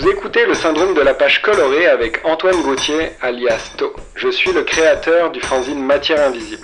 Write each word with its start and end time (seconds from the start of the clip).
Vous 0.00 0.08
écoutez 0.08 0.46
le 0.46 0.54
syndrome 0.54 0.94
de 0.94 1.00
la 1.00 1.12
page 1.12 1.42
colorée 1.42 1.86
avec 1.86 2.20
Antoine 2.24 2.62
Gauthier, 2.62 3.10
alias 3.20 3.72
To. 3.78 3.92
Je 4.14 4.28
suis 4.28 4.52
le 4.52 4.62
créateur 4.62 5.32
du 5.32 5.40
fanzine 5.40 5.82
Matière 5.84 6.24
Invisible. 6.28 6.62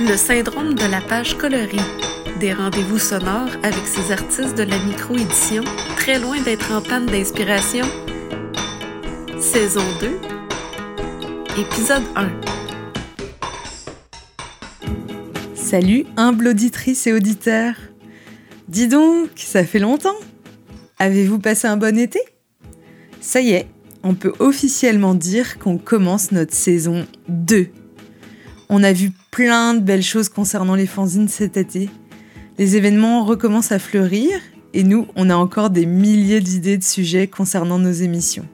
Le 0.00 0.16
syndrome 0.16 0.74
de 0.74 0.90
la 0.90 1.00
page 1.00 1.38
colorée. 1.38 1.76
Des 2.40 2.52
rendez-vous 2.52 2.98
sonores 2.98 3.52
avec 3.62 3.86
ces 3.86 4.10
artistes 4.10 4.58
de 4.58 4.64
la 4.64 4.76
micro-édition, 4.78 5.62
très 5.94 6.18
loin 6.18 6.40
d'être 6.40 6.72
en 6.72 6.80
panne 6.80 7.06
d'inspiration. 7.06 7.86
Saison 9.38 9.84
2, 10.00 10.18
épisode 11.60 12.02
1. 12.16 12.28
Salut, 15.54 16.06
humble 16.16 16.48
auditrice 16.48 17.06
et 17.06 17.12
auditeur. 17.12 17.74
Dis 18.66 18.88
donc, 18.88 19.30
ça 19.36 19.62
fait 19.62 19.78
longtemps. 19.78 20.16
Avez-vous 20.98 21.38
passé 21.38 21.66
un 21.66 21.76
bon 21.76 21.98
été? 21.98 22.20
Ça 23.20 23.40
y 23.40 23.50
est, 23.50 23.66
on 24.02 24.14
peut 24.14 24.32
officiellement 24.38 25.14
dire 25.14 25.58
qu'on 25.58 25.76
commence 25.76 26.32
notre 26.32 26.54
saison 26.54 27.06
2. 27.28 27.68
On 28.70 28.82
a 28.82 28.92
vu 28.92 29.10
plein 29.30 29.74
de 29.74 29.80
belles 29.80 30.02
choses 30.02 30.30
concernant 30.30 30.74
les 30.74 30.86
fanzines 30.86 31.28
cet 31.28 31.58
été. 31.58 31.90
Les 32.56 32.76
événements 32.76 33.24
recommencent 33.24 33.72
à 33.72 33.78
fleurir 33.78 34.40
et 34.72 34.84
nous, 34.84 35.06
on 35.16 35.28
a 35.28 35.36
encore 35.36 35.68
des 35.68 35.84
milliers 35.84 36.40
d'idées 36.40 36.78
de 36.78 36.84
sujets 36.84 37.26
concernant 37.26 37.78
nos 37.78 37.92
émissions. 37.92 38.46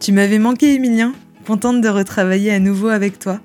Tu 0.00 0.12
m'avais 0.12 0.38
manqué, 0.38 0.74
Emilien 0.74 1.14
Contente 1.46 1.80
de 1.80 1.88
retravailler 1.88 2.52
à 2.52 2.58
nouveau 2.58 2.88
avec 2.88 3.18
toi. 3.18 3.40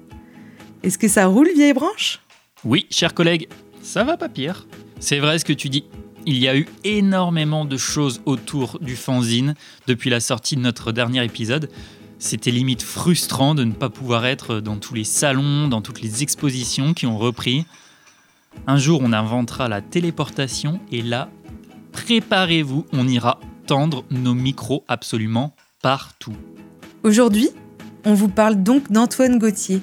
Est-ce 0.83 0.97
que 0.97 1.08
ça 1.08 1.27
roule, 1.27 1.47
vieille 1.55 1.72
branche? 1.72 2.20
Oui, 2.66 2.85
cher 2.89 3.13
collègue, 3.13 3.47
ça 3.81 4.03
va 4.03 4.17
pas 4.17 4.27
pire. 4.27 4.67
C'est 4.99 5.20
vrai 5.20 5.39
ce 5.39 5.45
que 5.45 5.53
tu 5.53 5.70
dis. 5.70 5.85
Il 6.25 6.37
y 6.37 6.47
a 6.47 6.55
eu 6.55 6.67
énormément 6.85 7.65
de 7.65 7.75
choses 7.75 8.21
autour 8.25 8.79
du 8.79 8.95
fanzine 8.95 9.55
depuis 9.87 10.09
la 10.09 10.21
sortie 10.21 10.55
de 10.55 10.61
notre 10.61 10.93
dernier 10.93 11.23
épisode. 11.23 11.69
C'était 12.17 12.52
limite 12.52 12.81
frustrant 12.81 13.55
de 13.55 13.65
ne 13.65 13.73
pas 13.73 13.89
pouvoir 13.89 14.25
être 14.25 14.61
dans 14.61 14.77
tous 14.77 14.93
les 14.93 15.03
salons, 15.03 15.67
dans 15.67 15.81
toutes 15.81 16.02
les 16.02 16.23
expositions 16.23 16.93
qui 16.93 17.05
ont 17.05 17.17
repris. 17.17 17.65
Un 18.67 18.77
jour, 18.77 19.02
on 19.03 19.11
inventera 19.11 19.67
la 19.67 19.81
téléportation 19.81 20.80
et 20.91 21.02
là, 21.02 21.30
préparez-vous, 21.91 22.85
on 22.93 23.08
ira 23.08 23.39
tendre 23.67 24.05
nos 24.09 24.33
micros 24.33 24.85
absolument 24.87 25.53
partout. 25.81 26.35
Aujourd'hui, 27.03 27.49
on 28.05 28.13
vous 28.13 28.30
parle 28.30 28.63
donc 28.63 28.89
d'Antoine 28.89 29.39
Gauthier, 29.39 29.81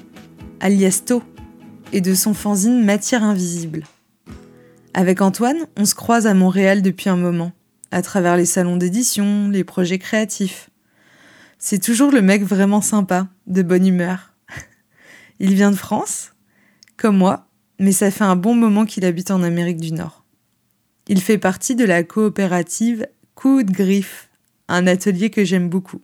alias 0.59 1.03
To, 1.05 1.21
et 1.93 2.01
de 2.01 2.15
son 2.15 2.33
fanzine 2.33 2.83
Matière 2.83 3.23
Invisible. 3.23 3.83
Avec 4.93 5.21
Antoine, 5.21 5.67
on 5.77 5.85
se 5.85 5.95
croise 5.95 6.27
à 6.27 6.33
Montréal 6.33 6.81
depuis 6.81 7.09
un 7.09 7.15
moment, 7.15 7.53
à 7.91 8.01
travers 8.01 8.35
les 8.35 8.45
salons 8.45 8.75
d'édition, 8.75 9.47
les 9.47 9.63
projets 9.63 9.99
créatifs. 9.99 10.69
C'est 11.59 11.81
toujours 11.81 12.11
le 12.11 12.21
mec 12.21 12.43
vraiment 12.43 12.81
sympa, 12.81 13.29
de 13.47 13.61
bonne 13.61 13.87
humeur. 13.87 14.33
Il 15.39 15.53
vient 15.53 15.71
de 15.71 15.77
France, 15.77 16.33
comme 16.97 17.17
moi, 17.17 17.47
mais 17.79 17.93
ça 17.93 18.11
fait 18.11 18.25
un 18.25 18.35
bon 18.35 18.53
moment 18.53 18.85
qu'il 18.85 19.05
habite 19.05 19.31
en 19.31 19.43
Amérique 19.43 19.79
du 19.79 19.93
Nord. 19.93 20.25
Il 21.07 21.21
fait 21.21 21.37
partie 21.37 21.75
de 21.75 21.85
la 21.85 22.03
coopérative 22.03 23.07
Coup 23.33 23.63
de 23.63 23.71
Griffe, 23.71 24.29
un 24.67 24.87
atelier 24.87 25.29
que 25.29 25.45
j'aime 25.45 25.69
beaucoup. 25.69 26.01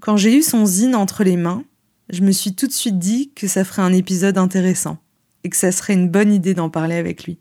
Quand 0.00 0.16
j'ai 0.16 0.36
eu 0.36 0.42
son 0.42 0.66
zine 0.66 0.96
entre 0.96 1.22
les 1.22 1.36
mains, 1.36 1.64
je 2.10 2.22
me 2.22 2.32
suis 2.32 2.54
tout 2.54 2.66
de 2.66 2.72
suite 2.72 2.98
dit 2.98 3.30
que 3.34 3.46
ça 3.46 3.64
ferait 3.64 3.82
un 3.82 3.92
épisode 3.92 4.38
intéressant 4.38 4.98
et 5.44 5.50
que 5.50 5.56
ça 5.56 5.70
serait 5.70 5.94
une 5.94 6.08
bonne 6.08 6.32
idée 6.32 6.54
d'en 6.54 6.68
parler 6.68 6.96
avec 6.96 7.24
lui. 7.24 7.38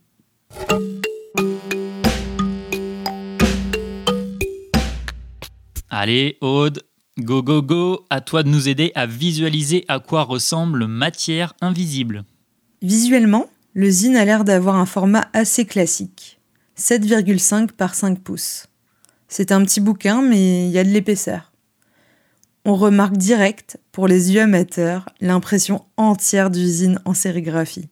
Allez, 5.90 6.38
Aude, 6.42 6.84
go 7.20 7.42
go 7.42 7.62
go, 7.62 8.06
à 8.10 8.22
toi 8.22 8.44
de 8.44 8.50
nous 8.50 8.70
aider 8.70 8.92
à 8.96 9.06
visualiser 9.06 9.86
à 9.88 10.00
quoi 10.00 10.24
ressemble 10.24 10.88
matière 10.88 11.54
invisible. 11.62 12.26
Visuellement, 12.82 13.48
le 13.74 13.90
zine 13.90 14.16
a 14.16 14.26
l'air 14.26 14.44
d'avoir 14.44 14.76
un 14.76 14.86
format 14.86 15.30
assez 15.34 15.66
classique, 15.66 16.40
7,5 16.78 17.72
par 17.72 17.96
5 17.96 18.20
pouces. 18.20 18.68
C'est 19.28 19.52
un 19.52 19.64
petit 19.64 19.80
bouquin, 19.80 20.22
mais 20.22 20.68
il 20.68 20.72
y 20.72 20.78
a 20.78 20.84
de 20.84 20.90
l'épaisseur. 20.90 21.52
On 22.66 22.76
remarque 22.76 23.18
direct, 23.18 23.80
pour 23.92 24.08
les 24.08 24.34
yeux 24.34 24.42
amateurs, 24.42 25.10
l'impression 25.22 25.86
entière 25.98 26.50
du 26.50 26.66
zine 26.68 27.00
en 27.06 27.14
sérigraphie. 27.14 27.90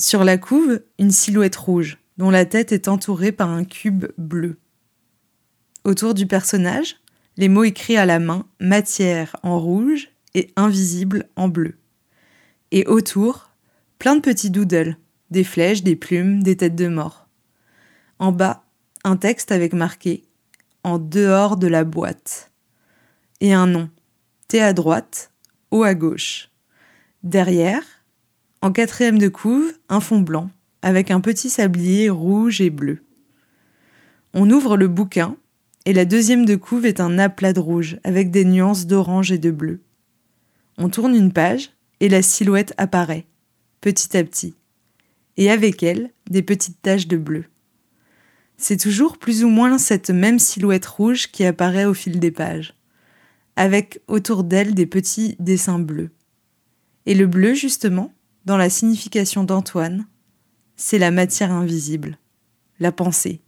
Sur 0.00 0.24
la 0.24 0.38
couve, 0.38 0.80
une 0.98 1.10
silhouette 1.10 1.56
rouge, 1.56 1.98
dont 2.16 2.30
la 2.30 2.46
tête 2.46 2.72
est 2.72 2.88
entourée 2.88 3.32
par 3.32 3.50
un 3.50 3.64
cube 3.64 4.06
bleu. 4.16 4.56
Autour 5.84 6.14
du 6.14 6.26
personnage, 6.26 6.96
les 7.36 7.50
mots 7.50 7.64
écrits 7.64 7.98
à 7.98 8.06
la 8.06 8.18
main 8.18 8.46
matière 8.60 9.36
en 9.42 9.60
rouge 9.60 10.08
et 10.32 10.54
invisible 10.56 11.28
en 11.36 11.48
bleu. 11.48 11.74
Et 12.70 12.86
autour, 12.86 13.50
plein 13.98 14.16
de 14.16 14.22
petits 14.22 14.48
doodles, 14.48 14.96
des 15.30 15.44
flèches, 15.44 15.82
des 15.82 15.96
plumes, 15.96 16.42
des 16.42 16.56
têtes 16.56 16.76
de 16.76 16.88
mort. 16.88 17.28
En 18.18 18.32
bas, 18.32 18.64
un 19.04 19.18
texte 19.18 19.52
avec 19.52 19.74
marqué 19.74 20.22
En 20.82 20.98
dehors 20.98 21.58
de 21.58 21.66
la 21.66 21.84
boîte. 21.84 22.50
Et 23.42 23.52
un 23.52 23.66
nom 23.66 23.90
T 24.48 24.62
à 24.62 24.72
droite, 24.72 25.30
O 25.70 25.82
à 25.82 25.94
gauche. 25.94 26.48
Derrière, 27.22 27.82
en 28.62 28.72
quatrième 28.72 29.18
de 29.18 29.28
couve, 29.28 29.72
un 29.88 30.00
fond 30.00 30.20
blanc, 30.20 30.50
avec 30.82 31.10
un 31.10 31.20
petit 31.20 31.48
sablier 31.48 32.10
rouge 32.10 32.60
et 32.60 32.70
bleu. 32.70 33.02
On 34.34 34.50
ouvre 34.50 34.76
le 34.76 34.86
bouquin, 34.86 35.36
et 35.86 35.94
la 35.94 36.04
deuxième 36.04 36.44
de 36.44 36.56
couve 36.56 36.84
est 36.84 37.00
un 37.00 37.18
aplat 37.18 37.54
de 37.54 37.60
rouge, 37.60 37.98
avec 38.04 38.30
des 38.30 38.44
nuances 38.44 38.86
d'orange 38.86 39.32
et 39.32 39.38
de 39.38 39.50
bleu. 39.50 39.80
On 40.76 40.90
tourne 40.90 41.14
une 41.14 41.32
page, 41.32 41.70
et 42.00 42.08
la 42.08 42.22
silhouette 42.22 42.74
apparaît, 42.76 43.26
petit 43.80 44.14
à 44.16 44.24
petit, 44.24 44.54
et 45.38 45.50
avec 45.50 45.82
elle, 45.82 46.10
des 46.28 46.42
petites 46.42 46.82
taches 46.82 47.08
de 47.08 47.16
bleu. 47.16 47.44
C'est 48.58 48.76
toujours 48.76 49.16
plus 49.16 49.42
ou 49.42 49.48
moins 49.48 49.78
cette 49.78 50.10
même 50.10 50.38
silhouette 50.38 50.84
rouge 50.84 51.28
qui 51.32 51.46
apparaît 51.46 51.86
au 51.86 51.94
fil 51.94 52.20
des 52.20 52.30
pages, 52.30 52.74
avec 53.56 54.00
autour 54.06 54.44
d'elle 54.44 54.74
des 54.74 54.86
petits 54.86 55.36
dessins 55.38 55.78
bleus. 55.78 56.10
Et 57.06 57.14
le 57.14 57.26
bleu, 57.26 57.54
justement, 57.54 58.12
dans 58.44 58.56
la 58.56 58.70
signification 58.70 59.44
d'Antoine, 59.44 60.06
c'est 60.76 60.98
la 60.98 61.10
matière 61.10 61.52
invisible, 61.52 62.18
la 62.78 62.92
pensée. 62.92 63.40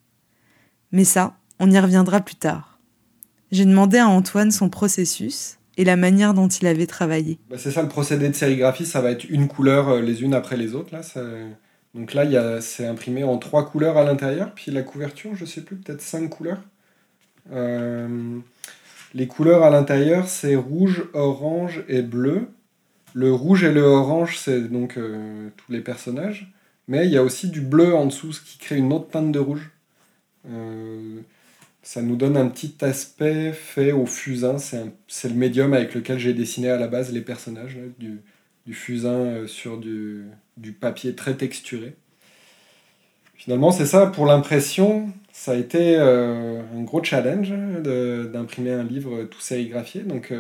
Mais 0.91 1.05
ça, 1.05 1.37
on 1.59 1.71
y 1.71 1.79
reviendra 1.79 2.21
plus 2.21 2.35
tard. 2.35 2.79
J'ai 3.51 3.65
demandé 3.65 3.99
à 3.99 4.09
Antoine 4.09 4.51
son 4.51 4.69
processus 4.69 5.59
et 5.77 5.85
la 5.85 5.97
manière 5.97 6.35
dont 6.35 6.49
il 6.49 6.67
avait 6.67 6.87
travaillé. 6.87 7.39
Bah, 7.49 7.57
c'est 7.59 7.71
ça 7.71 7.83
le 7.83 7.89
procédé 7.89 8.29
de 8.29 8.35
sérigraphie, 8.35 8.87
ça 8.87 9.01
va 9.01 9.11
être 9.11 9.25
une 9.25 9.49
couleur 9.49 9.89
euh, 9.89 10.01
les 10.01 10.23
unes 10.23 10.35
après 10.35 10.57
les 10.57 10.75
autres. 10.75 10.95
Là, 10.95 11.03
Donc 11.95 12.15
là, 12.15 12.61
c'est 12.61 12.87
imprimé 12.87 13.25
en 13.25 13.39
trois 13.39 13.69
couleurs 13.69 13.97
à 13.97 14.05
l'intérieur, 14.05 14.53
puis 14.55 14.71
la 14.71 14.83
couverture, 14.83 15.35
je 15.35 15.45
sais 15.45 15.63
plus, 15.63 15.77
peut-être 15.77 16.03
cinq 16.03 16.29
couleurs. 16.29 16.63
Euh, 17.53 18.39
les 19.15 19.27
couleurs 19.27 19.63
à 19.63 19.71
l'intérieur, 19.71 20.29
c'est 20.29 20.57
rouge, 20.57 21.05
orange 21.13 21.85
et 21.89 22.03
bleu. 22.03 22.49
Le 23.15 23.33
rouge 23.33 23.65
et 23.65 23.73
le 23.73 23.83
orange, 23.83 24.39
c'est 24.39 24.61
donc 24.71 24.97
euh, 24.97 25.51
tous 25.57 25.73
les 25.73 25.81
personnages. 25.81 26.53
Mais 26.89 27.07
il 27.07 27.13
y 27.13 27.17
a 27.17 27.23
aussi 27.23 27.49
du 27.49 27.61
bleu 27.61 27.95
en 27.95 28.07
dessous, 28.07 28.33
ce 28.33 28.41
qui 28.41 28.59
crée 28.59 28.77
une 28.77 28.93
autre 28.93 29.09
teinte 29.09 29.33
de 29.33 29.39
rouge. 29.39 29.71
Euh, 30.51 31.21
ça 31.83 32.03
nous 32.03 32.17
donne 32.17 32.37
un 32.37 32.49
petit 32.49 32.75
aspect 32.81 33.53
fait 33.53 33.93
au 33.93 34.07
fusain. 34.07 34.57
C'est 34.59 35.29
le 35.29 35.35
médium 35.35 35.75
avec 35.75 35.95
lequel 35.95 36.19
j'ai 36.19 36.33
dessiné 36.33 36.71
à 36.71 36.79
la 36.79 36.89
base 36.89 37.13
les 37.13 37.21
personnages, 37.21 37.77
du, 37.99 38.75
fusain 38.75 39.11
euh, 39.11 39.47
sur 39.47 39.79
du, 39.79 40.25
du, 40.57 40.73
papier 40.73 41.15
très 41.15 41.35
texturé. 41.35 41.95
Finalement, 43.35 43.73
c'est 43.73 43.87
ça, 43.87 44.07
pour 44.07 44.27
l'impression, 44.27 45.13
ça 45.33 45.53
a 45.53 45.57
été 45.57 45.97
un 45.97 46.83
gros 46.83 47.03
challenge 47.03 47.51
d'imprimer 47.51 48.71
un 48.71 48.85
livre 48.85 49.25
tout 49.25 49.41
sérigraphié. 49.41 50.03
Donc, 50.03 50.33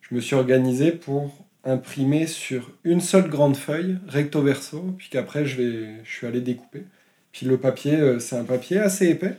je 0.00 0.14
me 0.14 0.20
suis 0.20 0.34
organisé 0.34 0.90
pour 0.90 1.46
imprimé 1.64 2.26
sur 2.26 2.70
une 2.84 3.00
seule 3.00 3.28
grande 3.28 3.56
feuille, 3.56 3.98
recto 4.08 4.42
verso, 4.42 4.94
puis 4.96 5.08
qu'après 5.10 5.44
je, 5.44 5.56
vais, 5.60 6.04
je 6.04 6.10
suis 6.10 6.26
allé 6.26 6.40
découper. 6.40 6.84
Puis 7.32 7.46
le 7.46 7.58
papier, 7.58 7.96
euh, 7.96 8.18
c'est 8.18 8.36
un 8.36 8.44
papier 8.44 8.78
assez 8.78 9.08
épais, 9.08 9.36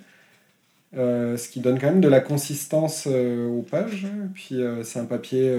euh, 0.96 1.38
ce 1.38 1.50
qui 1.50 1.60
donne 1.60 1.80
quand 1.80 1.88
même 1.88 2.02
de 2.02 2.08
la 2.08 2.20
consistance 2.20 3.08
euh, 3.08 3.48
aux 3.48 3.64
pages. 3.64 4.08
Puis 4.34 4.62
c'est 4.84 5.00
un 5.00 5.06
papier, 5.06 5.54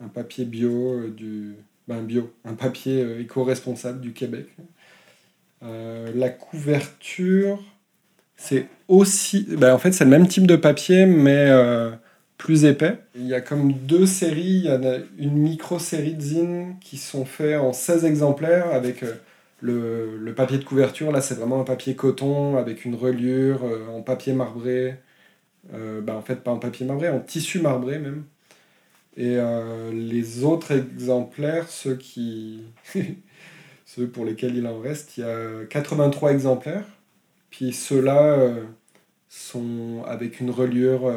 un 0.00 0.08
papier 0.08 0.44
bio, 0.44 1.08
du, 1.08 1.54
ben 1.88 2.02
bio, 2.02 2.32
un 2.44 2.54
papier 2.54 3.20
éco-responsable 3.20 4.00
du 4.00 4.12
Québec. 4.12 4.48
la 5.62 6.28
couverture, 6.30 7.62
c'est 8.36 8.66
aussi, 8.88 9.46
ben 9.50 9.74
en 9.74 9.78
fait 9.78 9.92
c'est 9.92 10.04
le 10.04 10.10
même 10.10 10.28
type 10.28 10.46
de 10.46 10.56
papier, 10.56 11.06
mais 11.06 11.50
plus 12.38 12.64
épais. 12.64 12.98
Il 13.14 13.26
y 13.26 13.34
a 13.34 13.40
comme 13.40 13.72
deux 13.72 14.06
séries, 14.06 14.42
il 14.42 14.66
y 14.66 14.70
en 14.70 14.84
a 14.84 14.98
une 15.18 15.36
micro-série 15.36 16.14
de 16.14 16.20
zines 16.20 16.76
qui 16.80 16.96
sont 16.98 17.24
faits 17.24 17.58
en 17.58 17.72
16 17.72 18.04
exemplaires 18.04 18.72
avec 18.72 19.02
euh, 19.02 19.14
Le, 19.60 20.32
papier 20.34 20.58
de 20.58 20.64
couverture, 20.64 21.12
là, 21.12 21.20
c'est 21.20 21.34
vraiment 21.34 21.60
un 21.60 21.64
papier 21.64 21.96
coton 21.96 22.56
avec 22.56 22.84
une 22.84 22.94
reliure 22.94 23.62
en 23.92 24.02
papier 24.02 24.32
marbré. 24.32 24.96
Bah, 25.72 26.14
en 26.14 26.22
fait, 26.22 26.36
pas 26.36 26.52
en 26.52 26.58
papier 26.58 26.86
marbré, 26.86 27.08
en 27.08 27.20
tissu 27.20 27.60
marbré 27.60 27.98
même. 27.98 28.24
Et 29.16 29.38
les 29.92 30.44
autres 30.44 30.72
exemplaires, 30.72 31.68
ceux 31.68 31.96
qui. 31.96 32.64
ceux 33.86 34.08
pour 34.08 34.24
lesquels 34.24 34.56
il 34.56 34.66
en 34.66 34.78
reste, 34.78 35.16
il 35.16 35.20
y 35.22 35.24
a 35.24 35.64
83 35.70 36.32
exemplaires. 36.32 36.86
Puis 37.50 37.72
ceux-là 37.72 38.36
sont 39.28 40.04
avec 40.06 40.40
une 40.40 40.50
reliure 40.50 41.10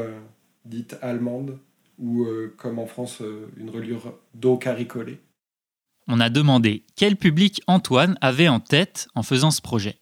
dite 0.69 0.97
allemande, 1.01 1.57
ou 1.97 2.23
euh, 2.23 2.53
comme 2.57 2.79
en 2.79 2.85
France, 2.85 3.21
euh, 3.21 3.49
une 3.57 3.69
reliure 3.69 4.13
d'eau 4.33 4.57
caricolée. 4.57 5.19
On 6.07 6.19
a 6.19 6.29
demandé 6.29 6.83
quel 6.95 7.15
public 7.15 7.61
Antoine 7.67 8.17
avait 8.21 8.47
en 8.47 8.59
tête 8.59 9.07
en 9.15 9.23
faisant 9.23 9.51
ce 9.51 9.61
projet. 9.61 9.97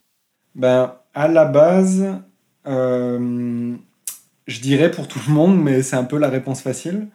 Ben, 0.54 0.94
à 1.14 1.28
la 1.28 1.44
base, 1.44 2.06
euh, 2.66 3.74
je 4.46 4.60
dirais 4.60 4.90
pour 4.90 5.08
tout 5.08 5.20
le 5.26 5.34
monde, 5.34 5.60
mais 5.60 5.82
c'est 5.82 5.96
un 5.96 6.04
peu 6.04 6.18
la 6.18 6.28
réponse 6.28 6.62
facile. 6.62 7.08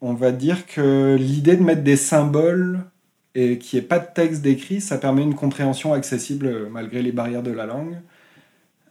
on 0.00 0.14
va 0.14 0.32
dire 0.32 0.66
que 0.66 1.16
l'idée 1.16 1.56
de 1.56 1.62
mettre 1.62 1.82
des 1.82 1.96
symboles 1.96 2.80
et 3.34 3.58
qu'il 3.58 3.78
n'y 3.78 3.84
ait 3.84 3.88
pas 3.88 3.98
de 3.98 4.08
texte 4.12 4.42
décrit, 4.42 4.80
ça 4.80 4.98
permet 4.98 5.22
une 5.22 5.34
compréhension 5.34 5.92
accessible 5.92 6.68
malgré 6.70 7.02
les 7.02 7.12
barrières 7.12 7.42
de 7.42 7.52
la 7.52 7.66
langue. 7.66 7.98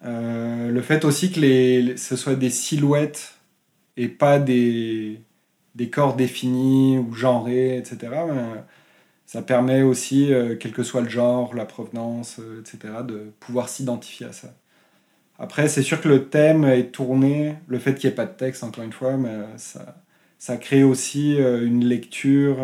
Euh, 0.05 0.69
le 0.69 0.81
fait 0.81 1.05
aussi 1.05 1.31
que 1.31 1.97
ce 1.97 2.15
soit 2.15 2.35
des 2.35 2.49
silhouettes 2.49 3.35
et 3.97 4.09
pas 4.09 4.39
des, 4.39 5.21
des 5.75 5.89
corps 5.89 6.15
définis 6.15 6.97
ou 6.97 7.13
genrés, 7.13 7.77
etc., 7.77 7.97
ben, 8.27 8.65
ça 9.25 9.41
permet 9.41 9.81
aussi, 9.81 10.33
euh, 10.33 10.55
quel 10.59 10.73
que 10.73 10.83
soit 10.83 11.01
le 11.01 11.09
genre, 11.09 11.55
la 11.55 11.65
provenance, 11.65 12.39
euh, 12.39 12.61
etc., 12.61 12.95
de 13.07 13.31
pouvoir 13.39 13.69
s'identifier 13.69 14.27
à 14.27 14.33
ça. 14.33 14.53
Après, 15.39 15.67
c'est 15.67 15.81
sûr 15.81 16.01
que 16.01 16.09
le 16.09 16.29
thème 16.29 16.65
est 16.65 16.91
tourné, 16.91 17.55
le 17.67 17.79
fait 17.79 17.95
qu'il 17.95 18.09
n'y 18.09 18.13
ait 18.13 18.15
pas 18.15 18.25
de 18.25 18.37
texte, 18.37 18.63
encore 18.63 18.83
une 18.83 18.93
fois, 18.93 19.17
mais 19.17 19.45
ça, 19.57 19.95
ça 20.39 20.57
crée 20.57 20.83
aussi 20.83 21.35
une 21.35 21.85
lecture 21.85 22.57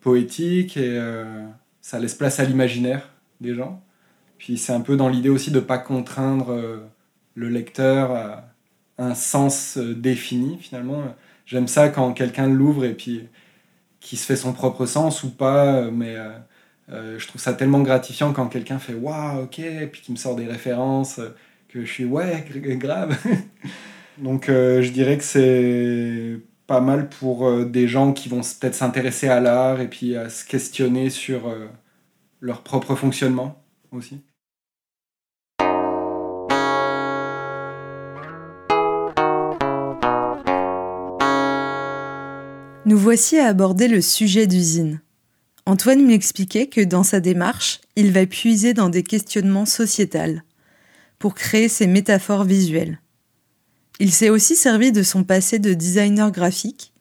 poétique 0.00 0.76
et 0.78 0.98
ça 1.82 1.98
laisse 1.98 2.14
place 2.14 2.40
à 2.40 2.44
l'imaginaire 2.44 3.10
des 3.40 3.54
gens. 3.54 3.82
Puis 4.38 4.56
c'est 4.56 4.72
un 4.72 4.80
peu 4.80 4.96
dans 4.96 5.08
l'idée 5.08 5.28
aussi 5.28 5.50
de 5.50 5.56
ne 5.56 5.64
pas 5.64 5.78
contraindre 5.78 6.52
euh, 6.52 6.78
le 7.34 7.48
lecteur 7.48 8.12
à 8.12 8.44
un 8.96 9.14
sens 9.14 9.76
euh, 9.76 9.94
défini 9.94 10.58
finalement. 10.60 11.02
J'aime 11.44 11.68
ça 11.68 11.88
quand 11.88 12.12
quelqu'un 12.12 12.48
l'ouvre 12.48 12.84
et 12.84 12.94
puis 12.94 13.28
qui 14.00 14.16
se 14.16 14.24
fait 14.24 14.36
son 14.36 14.52
propre 14.52 14.86
sens 14.86 15.24
ou 15.24 15.30
pas, 15.30 15.90
mais 15.90 16.16
euh, 16.90 17.18
je 17.18 17.26
trouve 17.26 17.40
ça 17.40 17.52
tellement 17.52 17.80
gratifiant 17.80 18.32
quand 18.32 18.46
quelqu'un 18.46 18.78
fait 18.78 18.94
waouh, 18.94 19.42
ok, 19.42 19.58
et 19.58 19.86
puis 19.88 20.02
qui 20.02 20.12
me 20.12 20.16
sort 20.16 20.36
des 20.36 20.46
références, 20.46 21.20
que 21.68 21.84
je 21.84 21.90
suis 21.90 22.04
ouais, 22.04 22.44
grave. 22.76 23.16
Donc 24.18 24.46
je 24.48 24.88
dirais 24.90 25.18
que 25.18 25.24
c'est 25.24 26.38
pas 26.66 26.80
mal 26.80 27.08
pour 27.08 27.64
des 27.64 27.88
gens 27.88 28.12
qui 28.12 28.28
vont 28.28 28.40
peut-être 28.40 28.74
s'intéresser 28.74 29.28
à 29.28 29.40
l'art 29.40 29.80
et 29.80 29.88
puis 29.88 30.16
à 30.16 30.28
se 30.28 30.44
questionner 30.44 31.10
sur 31.10 31.52
leur 32.40 32.62
propre 32.62 32.94
fonctionnement 32.94 33.62
aussi. 33.90 34.20
Nous 42.88 42.96
voici 42.96 43.36
à 43.36 43.48
aborder 43.48 43.86
le 43.86 44.00
sujet 44.00 44.46
d'usine. 44.46 45.02
Antoine 45.66 46.06
m'expliquait 46.06 46.68
que 46.68 46.80
dans 46.80 47.02
sa 47.02 47.20
démarche, 47.20 47.82
il 47.96 48.12
va 48.12 48.24
puiser 48.24 48.72
dans 48.72 48.88
des 48.88 49.02
questionnements 49.02 49.66
sociétals 49.66 50.42
pour 51.18 51.34
créer 51.34 51.68
ses 51.68 51.86
métaphores 51.86 52.44
visuelles. 52.44 52.98
Il 54.00 54.10
s'est 54.10 54.30
aussi 54.30 54.56
servi 54.56 54.90
de 54.90 55.02
son 55.02 55.22
passé 55.22 55.58
de 55.58 55.74
designer 55.74 56.32
graphique 56.32 56.94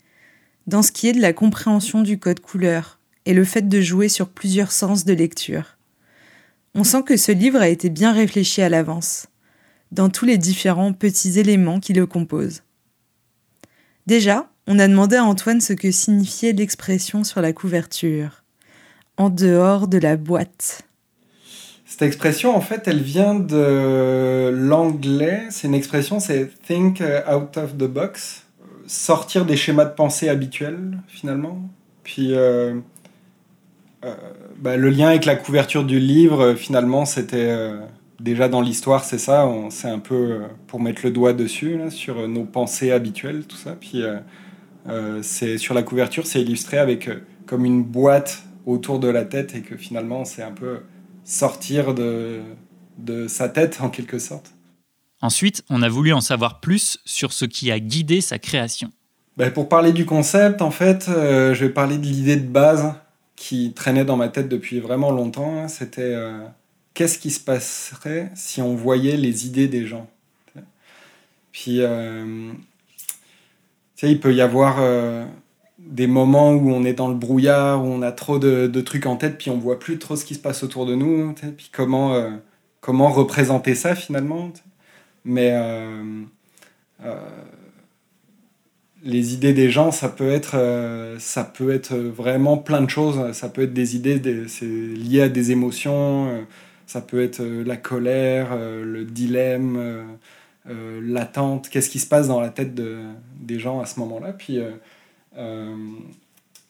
dans 0.66 0.82
ce 0.82 0.92
qui 0.92 1.08
est 1.08 1.14
de 1.14 1.22
la 1.22 1.32
compréhension 1.32 2.02
du 2.02 2.20
code 2.20 2.42
couleur 2.42 3.00
et 3.26 3.34
le 3.34 3.46
fait 3.46 3.70
de 3.70 3.80
jouer 3.80 4.10
sur 4.10 4.28
plusieurs 4.28 4.74
sens 4.74 5.06
de 5.06 5.14
lecture. 5.14 5.78
On 6.76 6.84
sent 6.84 7.04
que 7.04 7.16
ce 7.16 7.32
livre 7.32 7.62
a 7.62 7.70
été 7.70 7.90
bien 7.90 8.12
réfléchi 8.12 8.62
à 8.62 8.68
l'avance, 8.68 9.28
dans 9.94 10.10
tous 10.10 10.26
les 10.26 10.38
différents 10.38 10.92
petits 10.92 11.40
éléments 11.40 11.80
qui 11.80 11.94
le 11.94 12.06
composent. 12.06 12.64
Déjà, 14.06 14.52
on 14.68 14.80
a 14.80 14.88
demandé 14.88 15.16
à 15.16 15.24
Antoine 15.24 15.62
ce 15.62 15.74
que 15.74 15.92
signifiait 15.92 16.54
l'expression 16.54 17.24
sur 17.24 17.42
la 17.42 17.54
couverture, 17.54 18.44
en 19.18 19.30
dehors 19.30 19.88
de 19.88 19.98
la 19.98 20.18
boîte. 20.18 20.84
Cette 21.86 22.02
expression, 22.02 22.56
en 22.56 22.62
fait, 22.62 22.88
elle 22.88 23.02
vient 23.02 23.34
de 23.34 24.52
l'anglais. 24.54 25.44
C'est 25.50 25.68
une 25.68 25.74
expression, 25.74 26.20
c'est 26.20 26.52
think 26.68 27.02
out 27.02 27.58
of 27.58 27.78
the 27.78 27.86
box, 27.86 28.46
sortir 28.88 29.46
des 29.46 29.56
schémas 29.56 29.86
de 29.86 29.94
pensée 29.94 30.28
habituels, 30.28 30.98
finalement. 31.08 31.62
Puis, 32.04 32.34
euh, 32.34 32.76
euh, 34.06 34.16
bah, 34.60 34.78
le 34.78 34.90
lien 34.90 35.10
avec 35.10 35.26
la 35.26 35.36
couverture 35.36 35.84
du 35.84 36.00
livre, 36.00 36.56
finalement, 36.56 37.06
c'était 37.06 37.50
euh, 37.50 37.80
déjà 38.20 38.50
dans 38.50 38.62
l'histoire, 38.62 39.04
c'est 39.04 39.18
ça. 39.18 39.50
C'est 39.70 39.90
un 39.90 40.00
peu 40.00 40.42
pour 40.68 40.80
mettre 40.80 41.02
le 41.04 41.12
doigt 41.12 41.34
dessus, 41.34 41.80
sur 41.90 42.28
nos 42.28 42.44
pensées 42.44 42.92
habituelles, 42.92 43.46
tout 43.48 43.58
ça. 43.58 43.76
Puis, 43.80 44.04
euh, 44.04 44.18
c'est 45.22 45.58
sur 45.58 45.74
la 45.74 45.84
couverture, 45.84 46.26
c'est 46.26 46.42
illustré 46.42 46.78
avec 46.78 47.08
euh, 47.08 47.20
comme 47.46 47.66
une 47.66 47.84
boîte 47.84 48.44
autour 48.66 49.00
de 49.00 49.08
la 49.08 49.26
tête 49.26 49.56
et 49.56 49.62
que 49.62 49.78
finalement 49.78 50.26
c'est 50.26 50.44
un 50.44 50.52
peu 50.52 50.80
sortir 51.24 51.94
de, 51.94 52.42
de 52.98 53.28
sa 53.28 53.50
tête 53.50 53.80
en 53.82 53.90
quelque 53.90 54.20
sorte. 54.20 54.54
Ensuite, 55.22 55.64
on 55.70 55.82
a 55.82 55.90
voulu 55.90 56.14
en 56.14 56.22
savoir 56.22 56.60
plus 56.60 57.00
sur 57.06 57.34
ce 57.34 57.46
qui 57.46 57.72
a 57.72 57.80
guidé 57.80 58.22
sa 58.22 58.38
création. 58.38 58.92
Ben, 59.36 59.52
pour 59.52 59.68
parler 59.68 59.92
du 59.92 60.06
concept, 60.06 60.62
en 60.62 60.72
fait, 60.72 61.08
euh, 61.10 61.54
je 61.54 61.66
vais 61.66 61.72
parler 61.72 61.98
de 61.98 62.06
l'idée 62.06 62.36
de 62.36 62.48
base 62.48 62.94
qui 63.36 63.74
traînait 63.74 64.06
dans 64.06 64.18
ma 64.18 64.30
tête 64.30 64.48
depuis 64.48 64.80
vraiment 64.80 65.12
longtemps. 65.12 65.60
Hein. 65.60 65.68
C'était 65.68 66.16
qu'est-ce 66.94 67.20
qui 67.20 67.30
se 67.30 67.40
passerait 67.40 68.32
si 68.36 68.62
on 68.62 68.76
voyait 68.76 69.18
les 69.18 69.46
idées 69.46 69.68
des 69.68 69.86
gens 69.86 70.10
Puis 71.52 71.82
sais, 73.98 74.12
il 74.12 74.20
peut 74.20 74.34
y 74.34 74.42
avoir 74.42 74.78
euh, 74.80 75.26
des 75.80 76.08
moments 76.08 76.52
où 76.52 76.72
on 76.72 76.84
est 76.86 76.94
dans 76.94 77.10
le 77.10 77.16
brouillard, 77.16 77.84
où 77.84 77.88
on 77.88 78.02
a 78.02 78.12
trop 78.12 78.40
de, 78.40 78.82
trucs 78.82 79.06
en 79.06 79.16
tête, 79.18 79.38
puis 79.38 79.50
on 79.50 79.58
voit 79.58 79.80
plus 79.80 79.98
trop 80.00 80.16
ce 80.16 80.26
qui 80.26 80.36
se 80.36 80.40
passe 80.40 80.64
autour 80.64 80.86
de 80.86 80.96
nous. 80.96 81.34
Puis 81.58 81.70
comment, 81.74 82.14
euh, 82.14 82.30
comment 82.80 83.10
représenter 83.10 83.76
ça 83.76 83.96
finalement. 83.96 84.52
Mais 85.26 85.52
euh, 85.54 86.14
les 89.04 89.34
idées 89.34 89.54
des 89.54 89.70
gens, 89.70 89.92
ça 89.92 90.10
peut 90.10 90.30
être, 90.30 90.58
ça 91.20 91.44
peut 91.44 91.72
être 91.72 91.96
vraiment 91.96 92.58
plein 92.58 92.82
de 92.82 92.90
choses. 92.90 93.32
Ça 93.34 93.50
peut 93.50 93.64
être 93.64 93.74
des 93.74 93.96
idées, 93.96 94.22
c'est 94.48 94.66
lié 94.66 95.24
à 95.24 95.30
des 95.30 95.52
émotions. 95.52 96.46
ça 96.86 97.02
peut 97.02 97.22
être 97.22 97.42
la 97.44 97.78
colère, 97.78 98.56
le 98.56 99.04
dilemme 99.06 100.18
euh, 100.70 101.00
l'attente, 101.04 101.70
qu'est-ce 101.70 101.90
qui 101.90 102.00
se 102.00 102.08
passe 102.08 102.28
dans 102.28 102.42
la 102.42 102.50
tête 102.50 102.76
de, 102.76 103.02
des 103.40 103.60
gens 103.60 103.80
à 103.80 103.86
ce 103.86 104.00
moment-là. 104.02 104.34
Puis 104.34 104.60
euh, 104.60 104.72
euh, 105.38 105.76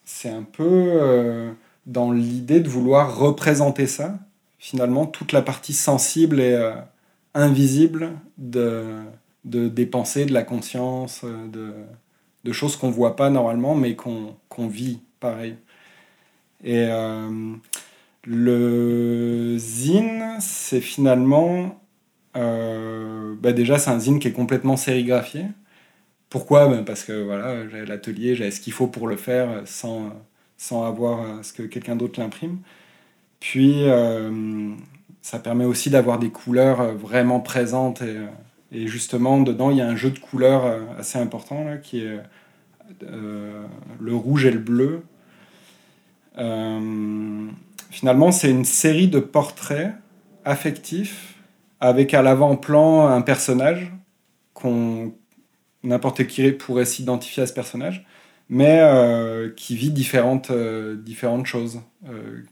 c'est 0.05 0.29
un 0.29 0.43
peu 0.43 1.55
dans 1.85 2.11
l'idée 2.11 2.59
de 2.59 2.69
vouloir 2.69 3.17
représenter 3.17 3.87
ça, 3.87 4.19
finalement, 4.59 5.05
toute 5.05 5.31
la 5.31 5.41
partie 5.41 5.73
sensible 5.73 6.39
et 6.39 6.73
invisible 7.33 8.11
de, 8.37 8.85
de, 9.45 9.67
des 9.67 9.85
pensées, 9.85 10.25
de 10.25 10.33
la 10.33 10.43
conscience, 10.43 11.23
de, 11.23 11.73
de 12.43 12.51
choses 12.53 12.77
qu'on 12.77 12.89
voit 12.89 13.15
pas 13.15 13.29
normalement, 13.29 13.75
mais 13.75 13.95
qu'on 13.95 14.67
vit 14.67 14.99
pareil. 15.19 15.55
Et 16.63 16.87
le 18.23 19.57
zine, 19.57 20.37
c'est 20.39 20.81
finalement 20.81 21.79
bah 22.38 23.51
déjà, 23.53 23.77
c'est 23.79 23.89
un 23.89 24.00
zine 24.00 24.20
qui 24.20 24.27
est 24.27 24.34
complètement 24.34 24.77
sérigraphié. 24.77 25.46
Pourquoi? 26.29 26.67
Bah, 26.67 26.84
Parce 26.86 27.03
que 27.03 27.24
voilà, 27.24 27.67
j'ai 27.70 27.86
l'atelier, 27.86 28.36
j'ai 28.36 28.51
ce 28.51 28.60
qu'il 28.62 28.74
faut 28.74 28.88
pour 28.88 29.08
le 29.08 29.15
faire 29.15 29.62
sans, 29.65 30.12
sans 30.58 30.86
avoir 30.86 31.44
ce 31.44 31.53
que 31.53 31.63
quelqu'un 31.63 31.96
d'autre 31.96 32.20
l'imprime. 32.20 32.60
Puis, 33.39 33.84
euh, 33.84 34.72
ça 35.22 35.39
permet 35.39 35.65
aussi 35.65 35.89
d'avoir 35.89 36.20
des 36.20 36.29
couleurs 36.29 36.96
vraiment 36.96 37.39
présentes. 37.39 38.01
Et, 38.72 38.88
justement, 38.88 39.41
dedans, 39.41 39.72
il 39.72 39.77
y 39.77 39.82
a 39.82 39.88
un 39.88 39.96
jeu 39.96 40.12
de 40.12 40.20
couleurs 40.20 40.82
assez 40.98 41.20
important 41.20 41.63
là, 41.63 41.77
qui 41.77 42.01
est 42.01 42.20
euh, 43.03 43.65
le 44.00 44.15
rouge 44.15 44.46
et 44.46 44.51
le 44.51 44.60
bleu. 44.60 45.03
finalement, 47.89 48.32
c'est 48.32 48.50
une 48.50 48.65
série 48.65 49.08
de 49.08 49.20
portraits 49.20 49.94
affectifs 50.46 51.37
avec 51.79 52.13
à 52.13 52.22
l'avant-plan 52.22 53.07
un 53.07 53.22
personnage 53.22 53.93
qu'on 54.53 55.13
n'importe 55.84 56.25
qui 56.27 56.51
pourrait 56.51 56.86
s'identifier 56.86 57.43
à 57.43 57.48
ce 57.48 57.53
personnage. 57.53 58.05
mais 58.50 58.79
euh, 58.81 59.50
qui 59.55 59.75
vit 59.75 59.91
différentes, 59.91 60.51
différentes 61.03 61.46
choses. 61.46 61.81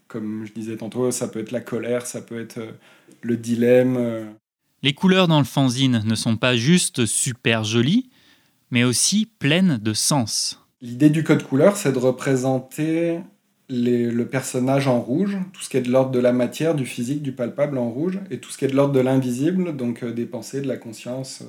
comme 0.08 0.46
je 0.46 0.51
disais 0.51 0.75
tantôt, 0.75 1.10
ça 1.12 1.27
peut 1.29 1.39
être 1.39 1.51
la 1.51 1.62
colère, 1.62 2.05
ça 2.05 2.22
peut 2.22 2.39
être 2.39 2.60
le 3.22 3.38
dilemme. 3.38 4.36
Les 4.84 4.94
couleurs 4.94 5.27
dans 5.27 5.39
le 5.39 5.46
fanzine 5.46 6.03
ne 6.05 6.15
sont 6.15 6.36
pas 6.36 6.58
juste 6.58 7.05
super 7.05 7.63
jolies, 7.63 8.10
mais 8.72 8.84
aussi 8.84 9.25
pleines 9.39 9.77
de 9.77 9.94
sens. 9.94 10.62
L'idée 10.82 11.10
du 11.10 11.24
code 11.24 11.44
couleur, 11.44 11.77
c'est 11.77 11.94
de 11.94 11.98
représenter 11.98 13.20
le 13.69 14.24
personnage 14.24 14.88
en 14.88 15.00
rouge, 15.00 15.38
tout 15.53 15.62
ce 15.62 15.69
qui 15.69 15.77
est 15.77 15.81
de 15.81 15.91
l'ordre 15.91 16.12
de 16.12 16.19
la 16.19 16.31
matière, 16.31 16.75
du 16.75 16.86
physique, 16.86 17.22
du 17.22 17.31
palpable 17.31 17.77
en 17.77 17.89
rouge, 17.89 18.19
et 18.29 18.39
tout 18.39 18.51
ce 18.51 18.57
qui 18.57 18.65
est 18.65 18.69
de 18.69 18.75
l'ordre 18.75 18.93
de 18.93 19.00
l'invisible, 19.00 19.75
donc 19.75 20.03
euh, 20.03 20.12
des 20.12 20.25
pensées, 20.25 20.62
de 20.62 20.67
la 20.67 20.77
conscience, 20.77 21.41
euh, 21.41 21.45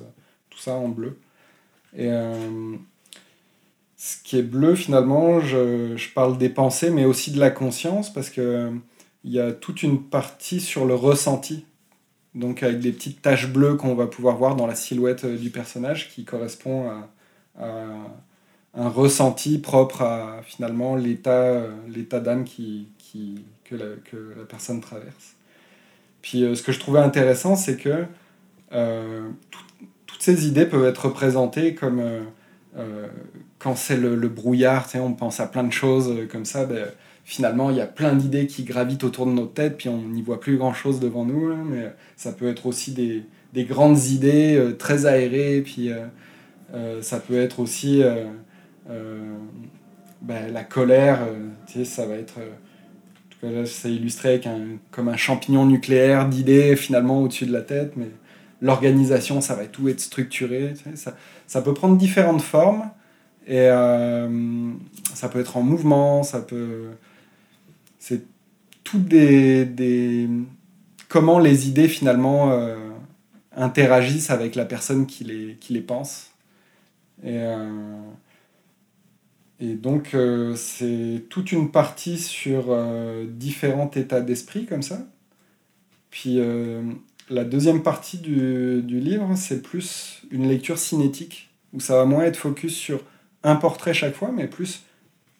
tout 0.49 0.59
ça 0.59 0.73
en 0.73 0.87
bleu. 0.87 1.19
Et 1.95 2.09
euh, 2.11 2.75
ce 3.97 4.17
qui 4.23 4.37
est 4.37 4.43
bleu, 4.43 4.75
finalement, 4.75 5.39
je, 5.39 5.95
je, 5.95 6.09
parle 6.13 6.37
des 6.37 6.49
pensées, 6.49 6.89
mais 6.89 7.05
aussi 7.05 7.31
de 7.31 7.39
la 7.39 7.51
conscience, 7.51 8.11
parce 8.11 8.29
que 8.29 8.71
il 9.23 9.31
y 9.31 9.39
a 9.39 9.51
toute 9.51 9.83
une 9.83 10.03
partie 10.03 10.61
sur 10.61 10.85
le 10.85 10.95
ressenti, 10.95 11.65
donc 12.33 12.63
avec 12.63 12.79
des 12.79 12.91
petites 12.91 13.21
taches 13.21 13.51
bleues 13.51 13.75
qu'on 13.75 13.95
va 13.95 14.07
pouvoir 14.07 14.37
voir 14.37 14.55
dans 14.55 14.67
la 14.67 14.75
silhouette 14.75 15.25
du 15.25 15.49
personnage, 15.49 16.09
qui 16.09 16.23
correspond 16.23 16.89
à 17.59 17.89
un 18.77 18.89
ressenti 18.89 19.57
propre 19.57 20.03
à 20.03 20.41
finalement 20.43 20.95
l'état 20.95 21.63
l'état 21.89 22.19
d'âme 22.19 22.43
qui, 22.43 22.87
qui, 22.99 23.43
que, 23.65 23.75
la, 23.75 23.85
que 24.09 24.33
la 24.37 24.45
personne 24.45 24.81
traverse. 24.81 25.35
Puis 26.21 26.43
euh, 26.43 26.55
ce 26.55 26.63
que 26.63 26.71
je 26.71 26.79
trouvais 26.79 26.99
intéressant, 26.99 27.55
c'est 27.55 27.77
que 27.77 28.05
euh, 28.73 29.29
toutes 30.05 30.21
ces 30.21 30.47
idées 30.47 30.65
peuvent 30.65 30.85
être 30.85 31.05
représentées 31.05 31.73
comme 31.73 32.01
euh, 32.77 33.07
quand 33.59 33.75
c'est 33.75 33.97
le, 33.97 34.15
le, 34.15 34.27
brouillard, 34.29 34.87
on 34.95 35.13
pense 35.13 35.39
à 35.39 35.47
plein 35.47 35.63
de 35.63 35.73
choses 35.73 36.13
comme 36.31 36.45
ça. 36.45 36.65
Ben, 36.65 36.85
finalement, 37.25 37.71
il 37.71 37.77
y 37.77 37.81
a 37.81 37.87
plein 37.87 38.13
d'idées 38.13 38.45
qui 38.45 38.63
gravitent 38.63 39.03
autour 39.03 39.25
de 39.25 39.31
notre 39.31 39.53
tête, 39.53 39.77
puis 39.77 39.89
on 39.89 40.01
n'y 40.01 40.21
voit 40.21 40.39
plus 40.39 40.57
grand-chose 40.57 40.99
devant 40.99 41.25
nous. 41.25 41.55
mais 41.65 41.91
ça 42.15 42.31
peut 42.31 42.47
être 42.47 42.67
aussi 42.67 42.91
des, 42.91 43.23
des 43.53 43.65
grandes 43.65 44.05
idées 44.05 44.75
très 44.77 45.07
aérées, 45.07 45.61
puis 45.61 45.89
ça 47.01 47.19
peut 47.19 47.37
être 47.37 47.59
aussi 47.59 48.03
euh, 48.03 48.25
ben, 50.27 50.51
la 50.51 50.65
colère, 50.65 51.21
euh, 51.21 51.47
tu 51.67 51.73
sais, 51.73 51.85
ça 51.85 52.05
va 52.05 52.15
être. 52.15 52.39
Euh, 52.39 52.49
en 52.49 53.29
tout 53.29 53.37
cas, 53.41 53.49
là, 53.49 53.65
c'est 53.65 53.93
illustré 53.93 54.29
avec 54.29 54.45
un, 54.45 54.77
comme 54.91 55.07
un 55.07 55.15
champignon 55.15 55.65
nucléaire 55.65 56.27
d'idées 56.27 56.75
finalement 56.75 57.21
au-dessus 57.21 57.45
de 57.45 57.53
la 57.53 57.61
tête, 57.61 57.93
mais 57.95 58.09
l'organisation, 58.61 59.39
ça 59.39 59.55
va 59.55 59.65
tout 59.65 59.87
être 59.87 60.01
structuré. 60.01 60.73
Ça, 60.95 61.15
ça, 61.45 61.61
peut 61.61 61.73
prendre 61.73 61.95
différentes 61.97 62.41
formes 62.41 62.89
et 63.47 63.69
ça 65.13 65.29
peut 65.29 65.39
être 65.39 65.55
en 65.55 65.61
mouvement, 65.61 66.23
ça 66.23 66.41
peut. 66.41 66.87
C'est 67.99 68.23
tout 68.83 68.99
des, 68.99 69.65
des, 69.65 70.27
Comment 71.07 71.39
les 71.39 71.67
idées 71.69 71.87
finalement 71.87 72.51
interagissent 73.55 74.31
avec 74.31 74.55
la 74.55 74.65
personne 74.65 75.05
qui 75.05 75.23
les, 75.23 75.57
qui 75.61 75.73
les 75.73 75.81
pense. 75.81 76.31
Et. 77.23 77.39
Et 79.59 79.73
donc, 79.73 80.13
euh, 80.13 80.55
c'est 80.55 81.23
toute 81.29 81.51
une 81.51 81.71
partie 81.71 82.19
sur 82.19 82.65
euh, 82.69 83.25
différents 83.27 83.89
états 83.95 84.21
d'esprit, 84.21 84.65
comme 84.65 84.83
ça. 84.83 84.99
Puis, 86.11 86.39
euh, 86.39 86.83
la 87.29 87.43
deuxième 87.43 87.81
partie 87.81 88.19
du, 88.19 88.81
du 88.83 88.99
livre, 88.99 89.33
c'est 89.35 89.61
plus 89.63 90.21
une 90.29 90.47
lecture 90.47 90.77
cinétique, 90.77 91.49
où 91.73 91.79
ça 91.79 91.95
va 91.95 92.05
moins 92.05 92.23
être 92.23 92.37
focus 92.37 92.75
sur 92.75 93.01
un 93.43 93.55
portrait 93.55 93.93
chaque 93.93 94.15
fois, 94.15 94.31
mais 94.31 94.47
plus 94.47 94.83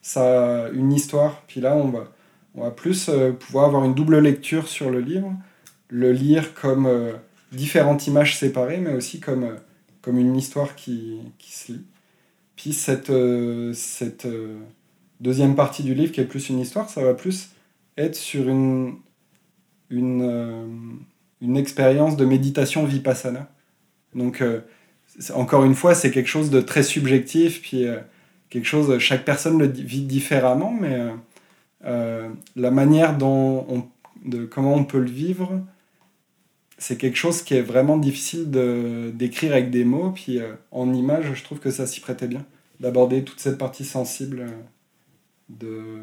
ça, 0.02 0.70
une 0.74 0.92
histoire. 0.92 1.44
Puis 1.48 1.62
là, 1.62 1.76
on 1.76 1.90
va, 1.90 2.12
on 2.56 2.64
va 2.64 2.72
plus 2.72 3.10
pouvoir 3.40 3.66
avoir 3.66 3.86
une 3.86 3.94
double 3.94 4.20
lecture 4.20 4.68
sur 4.68 4.90
le 4.90 5.00
livre, 5.00 5.34
le 5.90 6.12
lire 6.12 6.54
comme 6.54 6.90
différentes 7.52 8.08
images 8.08 8.38
séparées, 8.38 8.78
mais 8.78 8.94
aussi 8.94 9.20
comme, 9.20 9.58
comme 10.02 10.18
une 10.18 10.36
histoire 10.36 10.76
qui, 10.76 11.20
qui 11.38 11.52
se 11.52 11.72
lit. 11.74 11.86
Puis 12.58 12.74
cette, 12.74 13.12
euh, 13.12 13.72
cette 13.74 14.26
euh, 14.26 14.58
deuxième 15.22 15.56
partie 15.56 15.84
du 15.84 15.94
livre, 15.94 16.12
qui 16.12 16.20
est 16.20 16.26
plus 16.26 16.50
une 16.50 16.60
histoire, 16.60 16.90
ça 16.90 17.04
va 17.04 17.14
plus 17.14 17.52
être 17.98 18.16
sur 18.16 18.50
une, 18.50 18.96
une, 19.92 20.22
euh, 20.24 20.66
une 21.40 21.56
expérience 21.56 22.18
de 22.18 22.26
méditation 22.26 22.84
vipassana. 22.84 23.48
Donc, 24.16 24.44
encore 25.36 25.64
une 25.64 25.76
fois, 25.76 25.94
c'est 25.94 26.10
quelque 26.10 26.28
chose 26.28 26.50
de 26.50 26.60
très 26.60 26.82
subjectif, 26.82 27.62
puis 27.62 27.86
quelque 28.50 28.66
chose, 28.66 28.98
chaque 28.98 29.26
personne 29.26 29.60
le 29.60 29.68
vit 29.68 30.02
différemment, 30.02 30.74
mais 30.74 30.98
la 31.84 32.72
manière 32.72 33.16
dont 33.16 33.68
on, 33.70 33.86
de 34.26 34.46
comment 34.46 34.74
on 34.74 34.86
peut 34.86 35.00
le 35.00 35.12
vivre, 35.12 35.62
c'est 36.78 36.98
quelque 36.98 37.18
chose 37.18 37.42
qui 37.42 37.56
est 37.56 37.62
vraiment 37.62 37.98
difficile 37.98 38.52
de, 38.52 39.12
d'écrire 39.14 39.54
avec 39.54 39.72
des 39.72 39.84
mots. 39.84 40.12
Puis 40.12 40.40
euh, 40.40 40.54
en 40.72 40.94
image, 40.94 41.34
je 41.34 41.44
trouve 41.44 41.60
que 41.60 41.72
ça 41.72 41.88
s'y 41.88 42.00
prêtait 42.00 42.28
bien. 42.28 42.46
D'aborder 42.80 43.24
toute 43.24 43.40
cette 43.40 43.58
partie 43.58 43.86
sensible 43.86 44.42
euh, 44.42 44.52
de 45.50 46.02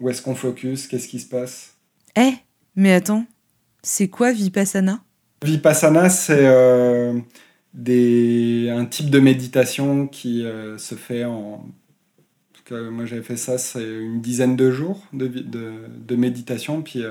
où 0.00 0.08
est-ce 0.08 0.22
qu'on 0.22 0.34
focus, 0.34 0.86
qu'est-ce 0.86 1.08
qui 1.08 1.20
se 1.20 1.28
passe. 1.28 1.76
Eh, 2.16 2.32
mais 2.74 2.92
attends, 2.92 3.26
c'est 3.82 4.08
quoi 4.08 4.32
Vipassana? 4.32 5.02
Vipassana, 5.44 6.08
c'est 6.08 6.46
euh, 6.46 7.18
des, 7.74 8.70
un 8.70 8.86
type 8.86 9.10
de 9.10 9.20
méditation 9.20 10.06
qui 10.06 10.44
se 10.78 10.94
fait 10.94 11.24
en. 11.24 11.64
moi 12.70 13.04
j'avais 13.04 13.22
fait 13.22 13.36
ça, 13.36 13.58
c'est 13.58 13.82
une 13.82 14.20
dizaine 14.20 14.56
de 14.56 14.70
jours 14.70 15.04
de, 15.12 15.28
de, 15.28 15.74
de 16.04 16.16
méditation. 16.16 16.82
Puis 16.82 17.04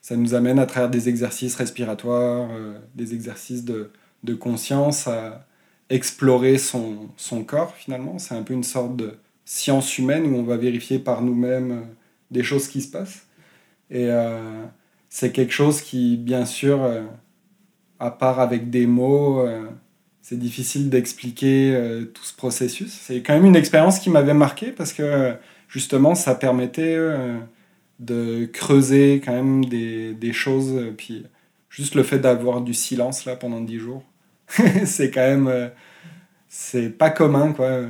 ça 0.00 0.16
nous 0.16 0.34
amène 0.34 0.58
à 0.58 0.66
travers 0.66 0.90
des 0.90 1.08
exercices 1.08 1.54
respiratoires, 1.56 2.48
euh, 2.52 2.78
des 2.94 3.14
exercices 3.14 3.64
de, 3.64 3.90
de, 4.24 4.34
conscience 4.34 5.06
à 5.06 5.46
explorer 5.90 6.58
son, 6.58 7.10
son 7.16 7.44
corps 7.44 7.74
finalement. 7.76 8.18
C'est 8.18 8.34
un 8.34 8.42
peu 8.42 8.54
une 8.54 8.64
sorte 8.64 8.96
de 8.96 9.18
science 9.44 9.98
humaine 9.98 10.26
où 10.26 10.36
on 10.36 10.42
va 10.42 10.56
vérifier 10.56 10.98
par 10.98 11.22
nous-mêmes 11.22 11.72
euh, 11.72 11.82
des 12.30 12.42
choses 12.42 12.68
qui 12.68 12.80
se 12.80 12.90
passent. 12.90 13.26
Et 13.90 14.06
euh, 14.08 14.64
c'est 15.08 15.32
quelque 15.32 15.52
chose 15.52 15.82
qui, 15.82 16.16
bien 16.16 16.46
sûr, 16.46 16.88
à 17.98 18.10
part 18.12 18.38
avec 18.38 18.70
des 18.70 18.86
mots, 18.86 19.44
c'est 20.22 20.38
difficile 20.38 20.88
d'expliquer 20.88 22.06
tout 22.14 22.22
ce 22.22 22.32
processus. 22.32 22.92
C'est 22.92 23.20
quand 23.20 23.34
même 23.34 23.46
une 23.46 23.56
expérience 23.56 23.98
qui 23.98 24.08
m'avait 24.10 24.34
marqué 24.34 24.70
parce 24.70 24.92
que 24.92 25.34
justement, 25.66 26.14
ça 26.14 26.36
permettait 26.36 26.96
de 28.00 28.46
creuser 28.46 29.20
quand 29.24 29.32
même 29.32 29.64
des, 29.64 30.32
choses. 30.32 30.72
Euh, 30.74 30.92
puis 30.96 31.24
juste 31.68 31.94
le 31.94 32.02
fait 32.02 32.18
d'avoir 32.18 32.62
du 32.62 32.74
silence 32.74 33.26
là 33.26 33.36
pendant 33.36 33.60
dix 33.60 33.78
jours, 33.78 34.02
c'est 34.84 35.10
quand 35.10 35.20
même. 35.20 35.46
Euh, 35.46 35.68
c'est 36.48 36.90
pas 36.90 37.10
commun 37.10 37.52
quoi. 37.52 37.82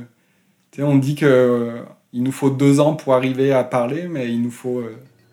On 0.77 0.97
dit 0.97 1.15
que 1.15 1.25
euh, 1.25 1.81
il 2.13 2.21
nous 2.23 2.31
faut 2.31 2.51
deux 2.51 2.79
ans 2.79 2.93
pour 2.93 3.15
arriver 3.15 3.51
à 3.51 3.63
parler, 3.63 4.07
mais 4.07 4.31
il 4.31 4.41
nous 4.41 4.51
faut 4.51 4.83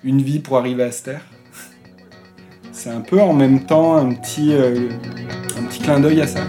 une 0.03 0.23
vie 0.23 0.39
pour 0.39 0.57
arriver 0.57 0.85
à 0.85 0.93
se 0.93 1.05
taire. 1.05 1.25
C'est 2.73 2.91
un 2.91 3.01
peu 3.01 3.21
en 3.21 3.35
même 3.35 3.67
temps 3.67 3.97
un 3.97 4.15
petit, 4.15 4.55
un 4.55 5.65
petit 5.65 5.81
clin 5.81 6.01
d'œil 6.01 6.23
à 6.23 6.27
ça. 6.27 6.41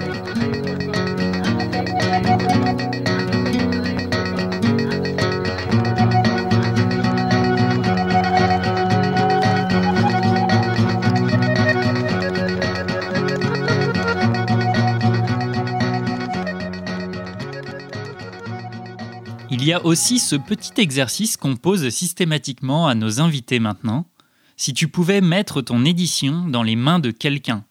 Y 19.69 19.73
a 19.73 19.85
aussi 19.85 20.17
ce 20.17 20.35
petit 20.35 20.81
exercice 20.81 21.37
qu'on 21.37 21.55
pose 21.55 21.89
systématiquement 21.89 22.87
à 22.87 22.95
nos 22.95 23.21
invités 23.21 23.59
maintenant. 23.59 24.07
Si 24.57 24.73
tu 24.73 24.87
pouvais 24.87 25.21
mettre 25.21 25.61
ton 25.61 25.85
édition 25.85 26.47
dans 26.47 26.63
les 26.63 26.75
mains 26.75 26.97
de 26.97 27.11
quelqu'un, 27.11 27.65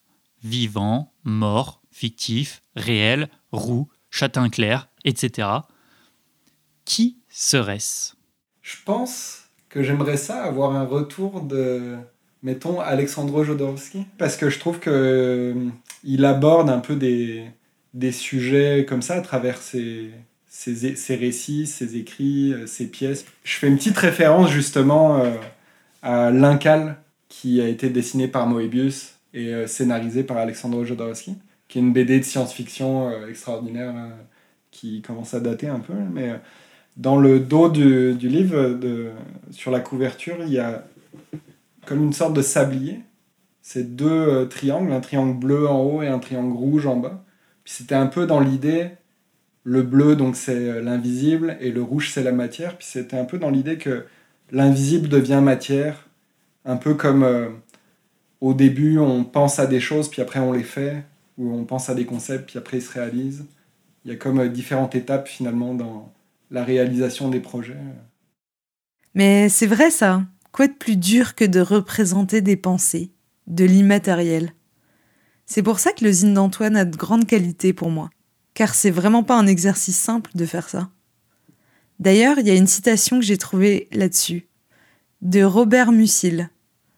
vivant, 0.44 1.12
mort, 1.24 1.82
fictif, 1.90 2.62
réel, 2.76 3.28
roux, 3.50 3.88
châtain 4.10 4.48
clair, 4.48 4.88
etc., 5.04 5.48
qui 6.84 7.18
serait-ce? 7.28 8.12
Je 8.62 8.76
pense 8.84 9.48
que 9.68 9.82
j'aimerais 9.82 10.16
ça 10.16 10.44
avoir 10.44 10.76
un 10.76 10.84
retour 10.84 11.40
de, 11.40 11.96
mettons, 12.44 12.78
Alexandre 12.78 13.42
Jodorowsky, 13.42 14.06
parce 14.18 14.36
que 14.36 14.50
je 14.50 14.60
trouve 14.60 14.78
que 14.78 14.90
euh, 14.90 15.68
il 16.04 16.24
aborde 16.24 16.70
un 16.70 16.78
peu 16.78 16.94
des, 16.94 17.50
des 17.92 18.12
sujets 18.12 18.86
comme 18.88 19.02
ça 19.02 19.16
à 19.16 19.20
travers 19.20 19.58
ses, 19.58 20.12
ses, 20.58 21.14
récits, 21.14 21.66
ses 21.66 21.96
écrits, 21.96 22.52
euh, 22.52 22.66
ses 22.66 22.88
pièces. 22.88 23.24
Je 23.44 23.56
fais 23.56 23.68
une 23.68 23.76
petite 23.76 23.96
référence 23.96 24.50
justement 24.50 25.20
euh, 25.20 25.30
à 26.02 26.30
L'Incal, 26.30 26.96
qui 27.28 27.60
a 27.60 27.68
été 27.68 27.90
dessiné 27.90 28.26
par 28.26 28.46
Moebius 28.46 29.14
et 29.34 29.54
euh, 29.54 29.66
scénarisé 29.66 30.24
par 30.24 30.38
Alexandre 30.38 30.84
Jodorowsky, 30.84 31.36
qui 31.68 31.78
est 31.78 31.82
une 31.82 31.92
BD 31.92 32.18
de 32.18 32.24
science-fiction 32.24 33.26
extraordinaire 33.28 33.94
qui 34.70 35.02
commence 35.02 35.34
à 35.34 35.40
dater 35.40 35.68
un 35.68 35.80
peu. 35.80 35.92
Mais 36.12 36.32
dans 36.96 37.18
le 37.18 37.38
dos 37.38 37.68
du, 37.68 38.14
du 38.14 38.28
livre, 38.28 38.70
de, 38.70 39.10
sur 39.50 39.70
la 39.70 39.80
couverture, 39.80 40.36
il 40.40 40.52
y 40.52 40.58
a 40.58 40.84
comme 41.86 42.02
une 42.02 42.12
sorte 42.12 42.32
de 42.32 42.42
sablier. 42.42 43.00
C'est 43.60 43.96
deux 43.96 44.48
triangles, 44.48 44.92
un 44.92 45.00
triangle 45.00 45.38
bleu 45.38 45.68
en 45.68 45.82
haut 45.82 46.02
et 46.02 46.08
un 46.08 46.18
triangle 46.18 46.56
rouge 46.56 46.86
en 46.86 46.96
bas. 46.96 47.22
C'était 47.66 47.94
un 47.94 48.06
peu 48.06 48.26
dans 48.26 48.40
l'idée, 48.40 48.92
le 49.64 49.82
bleu 49.82 50.16
donc 50.16 50.36
c'est 50.36 50.68
euh, 50.68 50.82
l'invisible 50.82 51.56
et 51.60 51.70
le 51.70 51.82
rouge 51.82 52.10
c'est 52.12 52.22
la 52.22 52.32
matière. 52.32 52.76
Puis 52.76 52.88
c'était 52.90 53.18
un 53.18 53.24
peu 53.24 53.38
dans 53.38 53.50
l'idée 53.50 53.78
que 53.78 54.04
l'invisible 54.50 55.08
devient 55.08 55.40
matière, 55.42 56.08
un 56.64 56.76
peu 56.76 56.94
comme 56.94 57.22
euh, 57.22 57.48
au 58.40 58.54
début 58.54 58.98
on 58.98 59.24
pense 59.24 59.58
à 59.58 59.66
des 59.66 59.80
choses 59.80 60.08
puis 60.10 60.22
après 60.22 60.40
on 60.40 60.52
les 60.52 60.62
fait, 60.62 61.04
ou 61.36 61.52
on 61.52 61.64
pense 61.64 61.88
à 61.90 61.94
des 61.94 62.06
concepts 62.06 62.46
puis 62.48 62.58
après 62.58 62.78
ils 62.78 62.82
se 62.82 62.92
réalisent. 62.92 63.46
Il 64.04 64.12
y 64.12 64.14
a 64.14 64.16
comme 64.16 64.48
différentes 64.48 64.94
étapes 64.94 65.28
finalement 65.28 65.74
dans 65.74 66.12
la 66.50 66.64
réalisation 66.64 67.28
des 67.28 67.40
projets. 67.40 67.76
Mais 69.14 69.48
c'est 69.48 69.66
vrai 69.66 69.90
ça. 69.90 70.22
Quoi 70.52 70.66
de 70.66 70.72
plus 70.72 70.96
dur 70.96 71.34
que 71.34 71.44
de 71.44 71.60
représenter 71.60 72.40
des 72.40 72.56
pensées, 72.56 73.12
de 73.46 73.64
l'immatériel? 73.64 74.52
C'est 75.46 75.62
pour 75.62 75.78
ça 75.78 75.92
que 75.92 76.04
le 76.04 76.12
zine 76.12 76.34
d'Antoine 76.34 76.76
a 76.76 76.84
de 76.84 76.96
grandes 76.96 77.26
qualités 77.26 77.72
pour 77.72 77.90
moi, 77.90 78.10
car 78.58 78.74
c'est 78.74 78.90
vraiment 78.90 79.22
pas 79.22 79.38
un 79.38 79.46
exercice 79.46 79.96
simple 79.96 80.32
de 80.34 80.44
faire 80.44 80.68
ça. 80.68 80.90
D'ailleurs, 82.00 82.40
il 82.40 82.48
y 82.48 82.50
a 82.50 82.56
une 82.56 82.66
citation 82.66 83.20
que 83.20 83.24
j'ai 83.24 83.38
trouvée 83.38 83.86
là-dessus, 83.92 84.48
de 85.22 85.44
Robert 85.44 85.92
Musil, 85.92 86.50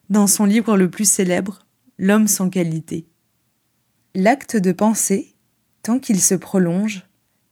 dans 0.08 0.26
son 0.26 0.46
livre 0.46 0.78
le 0.78 0.88
plus 0.88 1.04
célèbre, 1.04 1.66
L'homme 1.98 2.28
sans 2.28 2.48
qualité. 2.48 3.06
L'acte 4.14 4.56
de 4.56 4.72
penser, 4.72 5.34
tant 5.82 5.98
qu'il 5.98 6.22
se 6.22 6.34
prolonge, 6.34 7.06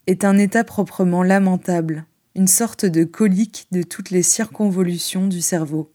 est 0.06 0.24
un 0.24 0.38
état 0.38 0.64
proprement 0.64 1.22
lamentable, 1.22 2.06
une 2.34 2.48
sorte 2.48 2.86
de 2.86 3.04
colique 3.04 3.66
de 3.72 3.82
toutes 3.82 4.08
les 4.08 4.22
circonvolutions 4.22 5.26
du 5.26 5.42
cerveau. 5.42 5.92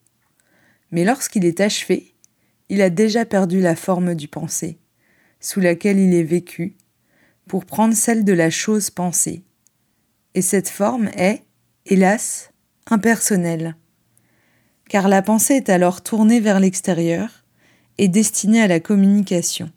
Mais 0.91 1.03
lorsqu'il 1.03 1.45
est 1.45 1.61
achevé, 1.61 2.13
il 2.69 2.83
a 2.83 2.91
déjà 2.91 3.25
perdu 3.25 3.59
la 3.59 3.75
forme 3.75 4.13
du 4.13 4.27
pensée, 4.27 4.77
sous 5.39 5.61
laquelle 5.61 5.97
il 5.97 6.13
est 6.13 6.21
vécu, 6.21 6.77
pour 7.47 7.65
prendre 7.65 7.93
celle 7.93 8.23
de 8.23 8.33
la 8.33 8.49
chose 8.49 8.89
pensée. 8.89 9.43
Et 10.35 10.41
cette 10.41 10.69
forme 10.69 11.09
est, 11.15 11.43
hélas, 11.85 12.51
impersonnelle. 12.89 13.75
Car 14.89 15.07
la 15.07 15.21
pensée 15.21 15.55
est 15.55 15.69
alors 15.69 16.01
tournée 16.01 16.39
vers 16.39 16.59
l'extérieur 16.59 17.43
et 17.97 18.07
destinée 18.07 18.61
à 18.61 18.67
la 18.67 18.79
communication. 18.79 19.71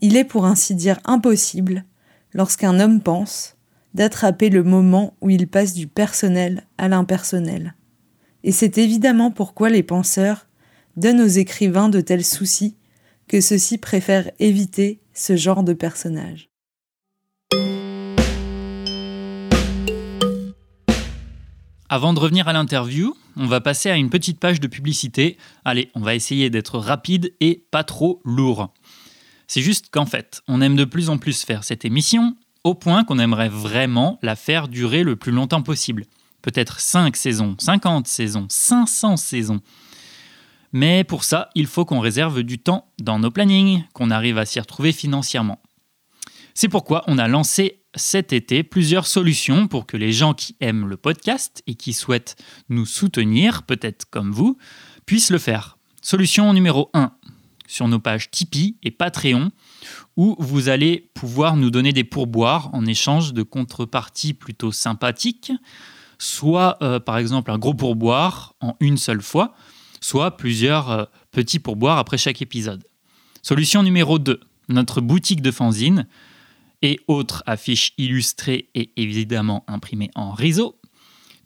Il 0.00 0.16
est 0.16 0.24
pour 0.24 0.46
ainsi 0.46 0.74
dire 0.74 0.98
impossible, 1.04 1.84
lorsqu'un 2.32 2.80
homme 2.80 3.00
pense, 3.00 3.56
d'attraper 3.94 4.50
le 4.50 4.62
moment 4.62 5.14
où 5.20 5.30
il 5.30 5.48
passe 5.48 5.74
du 5.74 5.86
personnel 5.86 6.66
à 6.78 6.88
l'impersonnel. 6.88 7.74
Et 8.44 8.52
c'est 8.52 8.78
évidemment 8.78 9.30
pourquoi 9.30 9.68
les 9.68 9.82
penseurs 9.82 10.48
donnent 10.96 11.20
aux 11.20 11.26
écrivains 11.26 11.88
de 11.88 12.00
tels 12.00 12.24
soucis 12.24 12.76
que 13.28 13.40
ceux-ci 13.40 13.78
préfèrent 13.78 14.30
éviter 14.38 15.00
ce 15.12 15.36
genre 15.36 15.62
de 15.62 15.72
personnage. 15.72 16.49
Avant 21.92 22.12
de 22.12 22.20
revenir 22.20 22.46
à 22.46 22.52
l'interview, 22.52 23.16
on 23.36 23.46
va 23.46 23.60
passer 23.60 23.90
à 23.90 23.96
une 23.96 24.10
petite 24.10 24.38
page 24.38 24.60
de 24.60 24.68
publicité. 24.68 25.36
Allez, 25.64 25.90
on 25.96 26.00
va 26.00 26.14
essayer 26.14 26.48
d'être 26.48 26.78
rapide 26.78 27.34
et 27.40 27.64
pas 27.72 27.82
trop 27.82 28.22
lourd. 28.24 28.72
C'est 29.48 29.60
juste 29.60 29.86
qu'en 29.90 30.06
fait, 30.06 30.40
on 30.46 30.62
aime 30.62 30.76
de 30.76 30.84
plus 30.84 31.10
en 31.10 31.18
plus 31.18 31.42
faire 31.42 31.64
cette 31.64 31.84
émission 31.84 32.36
au 32.62 32.76
point 32.76 33.02
qu'on 33.02 33.18
aimerait 33.18 33.48
vraiment 33.48 34.20
la 34.22 34.36
faire 34.36 34.68
durer 34.68 35.02
le 35.02 35.16
plus 35.16 35.32
longtemps 35.32 35.62
possible. 35.62 36.04
Peut-être 36.42 36.78
5 36.78 37.16
saisons, 37.16 37.56
50 37.58 38.06
saisons, 38.06 38.46
500 38.48 39.16
saisons. 39.16 39.60
Mais 40.72 41.02
pour 41.02 41.24
ça, 41.24 41.50
il 41.56 41.66
faut 41.66 41.84
qu'on 41.84 41.98
réserve 41.98 42.44
du 42.44 42.60
temps 42.60 42.86
dans 43.00 43.18
nos 43.18 43.32
plannings, 43.32 43.82
qu'on 43.94 44.12
arrive 44.12 44.38
à 44.38 44.46
s'y 44.46 44.60
retrouver 44.60 44.92
financièrement. 44.92 45.60
C'est 46.54 46.68
pourquoi 46.68 47.02
on 47.08 47.18
a 47.18 47.26
lancé 47.26 47.79
cet 47.94 48.32
été 48.32 48.62
plusieurs 48.62 49.06
solutions 49.06 49.66
pour 49.66 49.86
que 49.86 49.96
les 49.96 50.12
gens 50.12 50.34
qui 50.34 50.56
aiment 50.60 50.88
le 50.88 50.96
podcast 50.96 51.62
et 51.66 51.74
qui 51.74 51.92
souhaitent 51.92 52.36
nous 52.68 52.86
soutenir, 52.86 53.64
peut-être 53.64 54.08
comme 54.10 54.32
vous, 54.32 54.56
puissent 55.06 55.30
le 55.30 55.38
faire. 55.38 55.78
Solution 56.02 56.52
numéro 56.52 56.90
1, 56.94 57.12
sur 57.66 57.88
nos 57.88 57.98
pages 57.98 58.30
Tipeee 58.30 58.76
et 58.82 58.90
Patreon, 58.90 59.50
où 60.16 60.36
vous 60.38 60.68
allez 60.68 61.10
pouvoir 61.14 61.56
nous 61.56 61.70
donner 61.70 61.92
des 61.92 62.04
pourboires 62.04 62.70
en 62.74 62.86
échange 62.86 63.32
de 63.32 63.42
contreparties 63.42 64.34
plutôt 64.34 64.72
sympathiques, 64.72 65.52
soit 66.18 66.78
euh, 66.82 67.00
par 67.00 67.18
exemple 67.18 67.50
un 67.50 67.58
gros 67.58 67.74
pourboire 67.74 68.54
en 68.60 68.76
une 68.80 68.98
seule 68.98 69.22
fois, 69.22 69.54
soit 70.00 70.36
plusieurs 70.36 70.90
euh, 70.90 71.04
petits 71.32 71.58
pourboires 71.58 71.98
après 71.98 72.18
chaque 72.18 72.42
épisode. 72.42 72.84
Solution 73.42 73.82
numéro 73.82 74.18
2, 74.18 74.40
notre 74.68 75.00
boutique 75.00 75.42
de 75.42 75.50
fanzine 75.50 76.06
et 76.82 76.98
autres 77.08 77.42
affiches 77.46 77.92
illustrées 77.98 78.68
et 78.74 78.90
évidemment 78.96 79.64
imprimées 79.68 80.10
en 80.14 80.32
réseau. 80.32 80.76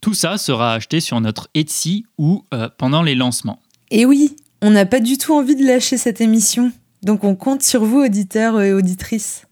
Tout 0.01 0.15
ça 0.15 0.37
sera 0.37 0.75
acheté 0.75 1.01
sur 1.01 1.21
notre 1.21 1.49
Etsy 1.55 2.05
ou 2.19 2.45
euh, 2.53 2.69
pendant 2.77 3.03
les 3.03 3.15
lancements. 3.15 3.61
Et 3.91 4.05
oui, 4.05 4.37
on 4.61 4.71
n'a 4.71 4.87
pas 4.87 5.01
du 5.01 5.19
tout 5.19 5.35
envie 5.35 5.57
de 5.57 5.67
lâcher 5.67 5.97
cette 5.97 6.21
émission. 6.21 6.73
Donc 7.03 7.25
on 7.25 7.37
compte 7.37 7.63
sur 7.63 7.85
vous, 7.85 8.01
auditeurs 8.05 8.61
et 8.61 8.73
auditrices. 8.73 9.47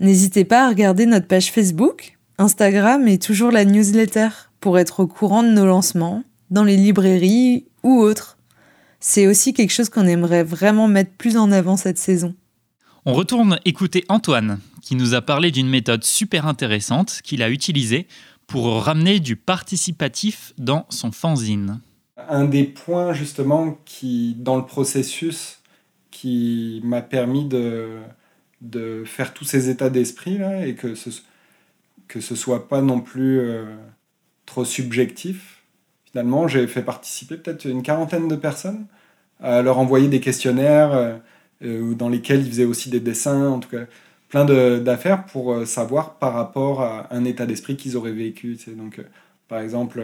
N'hésitez 0.00 0.44
pas 0.44 0.66
à 0.66 0.68
regarder 0.68 1.06
notre 1.06 1.26
page 1.26 1.52
Facebook, 1.52 2.18
Instagram 2.38 3.06
et 3.06 3.18
toujours 3.18 3.50
la 3.50 3.64
newsletter 3.64 4.28
pour 4.60 4.78
être 4.78 5.00
au 5.00 5.06
courant 5.06 5.42
de 5.42 5.50
nos 5.50 5.66
lancements, 5.66 6.24
dans 6.50 6.64
les 6.64 6.76
librairies 6.76 7.66
ou 7.82 8.00
autres. 8.00 8.38
C'est 8.98 9.26
aussi 9.26 9.52
quelque 9.52 9.72
chose 9.72 9.88
qu'on 9.88 10.06
aimerait 10.06 10.44
vraiment 10.44 10.88
mettre 10.88 11.12
plus 11.12 11.36
en 11.36 11.52
avant 11.52 11.76
cette 11.76 11.98
saison. 11.98 12.34
On 13.04 13.12
retourne 13.12 13.58
écouter 13.64 14.04
Antoine, 14.08 14.58
qui 14.84 14.96
nous 14.96 15.14
a 15.14 15.22
parlé 15.22 15.50
d'une 15.50 15.68
méthode 15.68 16.04
super 16.04 16.46
intéressante 16.46 17.20
qu'il 17.24 17.42
a 17.42 17.48
utilisée 17.48 18.06
pour 18.46 18.82
ramener 18.82 19.18
du 19.18 19.34
participatif 19.34 20.52
dans 20.58 20.84
son 20.90 21.10
fanzine. 21.10 21.80
Un 22.28 22.44
des 22.44 22.64
points 22.64 23.14
justement 23.14 23.78
qui, 23.86 24.36
dans 24.38 24.56
le 24.56 24.66
processus, 24.66 25.60
qui 26.10 26.82
m'a 26.84 27.00
permis 27.00 27.46
de, 27.46 27.96
de 28.60 29.04
faire 29.06 29.32
tous 29.32 29.44
ces 29.44 29.70
états 29.70 29.88
d'esprit 29.88 30.36
là 30.36 30.66
et 30.66 30.74
que 30.74 30.94
ce 30.94 31.10
que 32.06 32.20
ce 32.20 32.36
soit 32.36 32.68
pas 32.68 32.82
non 32.82 33.00
plus 33.00 33.40
euh, 33.40 33.64
trop 34.44 34.66
subjectif. 34.66 35.62
Finalement, 36.04 36.46
j'ai 36.46 36.66
fait 36.66 36.82
participer 36.82 37.38
peut-être 37.38 37.64
une 37.64 37.82
quarantaine 37.82 38.28
de 38.28 38.36
personnes 38.36 38.86
à 39.40 39.62
leur 39.62 39.78
envoyer 39.78 40.08
des 40.08 40.20
questionnaires 40.20 40.92
euh, 40.92 41.16
euh, 41.62 41.94
dans 41.94 42.10
lesquels 42.10 42.40
ils 42.40 42.50
faisaient 42.50 42.66
aussi 42.66 42.90
des 42.90 43.00
dessins, 43.00 43.48
en 43.48 43.58
tout 43.58 43.70
cas 43.70 43.86
plein 44.34 44.44
d'affaires 44.80 45.24
pour 45.26 45.64
savoir 45.64 46.18
par 46.18 46.34
rapport 46.34 46.82
à 46.82 47.14
un 47.14 47.24
état 47.24 47.46
d'esprit 47.46 47.76
qu'ils 47.76 47.96
auraient 47.96 48.12
vécu. 48.12 48.58
Donc, 48.76 49.00
par 49.46 49.60
exemple, 49.60 50.02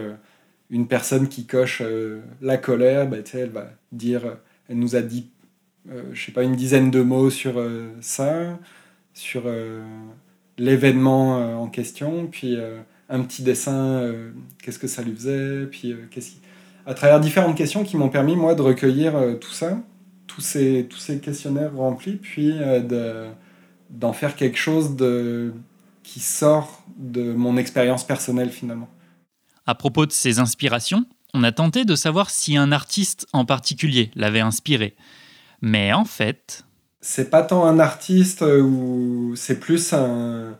une 0.69 0.87
personne 0.87 1.27
qui 1.27 1.45
coche 1.45 1.81
la 2.41 2.57
colère, 2.57 3.07
bah, 3.07 3.17
elle 3.33 3.49
va 3.49 3.71
dire, 3.91 4.37
elle 4.69 4.79
nous 4.79 4.95
a 4.95 5.01
dit 5.01 5.27
euh, 5.89 6.03
je 6.13 6.25
sais 6.25 6.31
pas, 6.31 6.43
une 6.43 6.55
dizaine 6.55 6.91
de 6.91 7.01
mots 7.01 7.31
sur 7.31 7.57
euh, 7.57 7.89
ça, 8.01 8.59
sur 9.13 9.43
euh, 9.45 9.81
l'événement 10.57 11.59
en 11.59 11.67
question, 11.67 12.27
puis 12.27 12.57
un 13.09 13.21
petit 13.21 13.41
dessin, 13.41 14.13
qu'est-ce 14.61 14.77
que 14.77 14.87
ça 14.87 15.01
lui 15.01 15.15
faisait, 15.15 15.65
puis 15.65 15.95
qu'est-ce 16.11 16.33
à 16.85 16.93
travers 16.93 17.19
différentes 17.19 17.55
questions 17.55 17.83
qui 17.83 17.97
m'ont 17.97 18.09
permis, 18.09 18.35
moi, 18.35 18.53
de 18.53 18.61
recueillir 18.61 19.13
tout 19.39 19.51
ça, 19.51 19.79
tous 20.27 20.41
ces, 20.41 20.87
tous 20.89 20.97
ces 20.97 21.19
questionnaires 21.19 21.75
remplis, 21.75 22.15
puis 22.15 22.53
de, 22.53 23.25
d'en 23.91 24.13
faire 24.13 24.35
quelque 24.35 24.57
chose 24.57 24.95
de, 24.95 25.53
qui 26.03 26.19
sort 26.19 26.83
de 26.97 27.33
mon 27.33 27.57
expérience 27.57 28.05
personnelle, 28.05 28.49
finalement. 28.49 28.89
À 29.67 29.75
propos 29.75 30.05
de 30.05 30.11
ces 30.11 30.39
inspirations, 30.39 31.05
on 31.33 31.43
a 31.43 31.51
tenté 31.51 31.85
de 31.85 31.95
savoir 31.95 32.29
si 32.29 32.57
un 32.57 32.71
artiste 32.71 33.27
en 33.33 33.45
particulier 33.45 34.11
l'avait 34.15 34.39
inspiré. 34.39 34.95
Mais 35.61 35.93
en 35.93 36.05
fait. 36.05 36.65
C'est 37.01 37.29
pas 37.29 37.43
tant 37.43 37.65
un 37.65 37.79
artiste 37.79 38.41
euh, 38.41 38.61
ou 38.61 39.33
c'est 39.35 39.59
plus 39.59 39.93
un, 39.93 40.57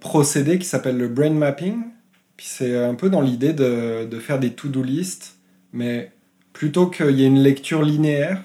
procédé 0.00 0.58
qui 0.58 0.64
s'appelle 0.64 0.96
le 0.96 1.08
brain 1.08 1.30
mapping. 1.30 1.82
Puis 2.36 2.46
c'est 2.48 2.82
un 2.82 2.94
peu 2.94 3.10
dans 3.10 3.20
l'idée 3.20 3.52
de, 3.52 4.06
de, 4.06 4.18
faire 4.18 4.38
des 4.38 4.54
to-do 4.54 4.82
list, 4.82 5.36
mais 5.72 6.12
plutôt 6.52 6.86
qu'il 6.86 7.10
y 7.10 7.22
ait 7.22 7.26
une 7.26 7.42
lecture 7.42 7.82
linéaire, 7.82 8.42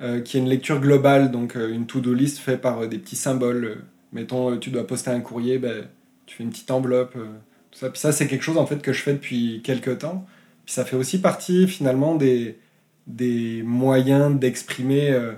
euh, 0.00 0.20
qu'il 0.20 0.40
y 0.40 0.42
ait 0.42 0.44
une 0.44 0.50
lecture 0.50 0.80
globale, 0.80 1.30
donc 1.30 1.56
euh, 1.56 1.72
une 1.72 1.86
to-do 1.86 2.14
list 2.14 2.38
faite 2.38 2.60
par 2.60 2.88
des 2.88 2.98
petits 2.98 3.16
symboles. 3.16 3.78
mettons, 4.12 4.56
tu 4.58 4.70
dois 4.70 4.86
poster 4.86 5.10
un 5.10 5.20
courrier, 5.20 5.58
ben, 5.58 5.86
tu 6.26 6.36
fais 6.36 6.44
une 6.44 6.50
petite 6.50 6.70
enveloppe, 6.70 7.14
tout 7.14 7.78
ça. 7.78 7.90
Puis 7.90 8.00
ça, 8.00 8.12
c'est 8.12 8.26
quelque 8.26 8.42
chose 8.42 8.58
en 8.58 8.66
fait 8.66 8.82
que 8.82 8.92
je 8.92 9.02
fais 9.02 9.12
depuis 9.12 9.60
quelques 9.64 9.98
temps. 9.98 10.26
Puis 10.64 10.74
ça 10.74 10.84
fait 10.84 10.96
aussi 10.96 11.20
partie 11.20 11.68
finalement 11.68 12.16
des, 12.16 12.58
des 13.06 13.62
moyens 13.62 14.38
d'exprimer 14.38 15.10
euh, 15.10 15.32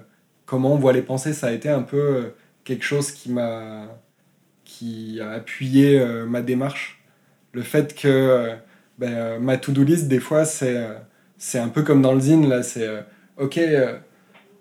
comment 0.46 0.72
on 0.74 0.78
voit 0.78 0.92
les 0.92 1.02
pensées. 1.02 1.32
Ça 1.34 1.48
a 1.48 1.52
été 1.52 1.68
un 1.68 1.82
peu 1.82 1.96
euh, 1.98 2.34
quelque 2.64 2.84
chose 2.84 3.12
qui 3.12 3.30
m'a 3.30 3.86
qui 4.64 5.20
a 5.20 5.30
appuyé 5.32 5.98
euh, 6.00 6.26
ma 6.26 6.42
démarche 6.42 7.02
le 7.52 7.62
fait 7.62 7.94
que 7.94 8.56
ben, 8.98 9.38
ma 9.40 9.56
to-do 9.56 9.84
list, 9.84 10.08
des 10.08 10.20
fois, 10.20 10.44
c'est 10.44 10.86
c'est 11.38 11.58
un 11.58 11.68
peu 11.68 11.82
comme 11.82 12.02
dans 12.02 12.14
le 12.14 12.20
zine, 12.20 12.48
là, 12.48 12.62
c'est 12.62 12.88
ok, 13.38 13.60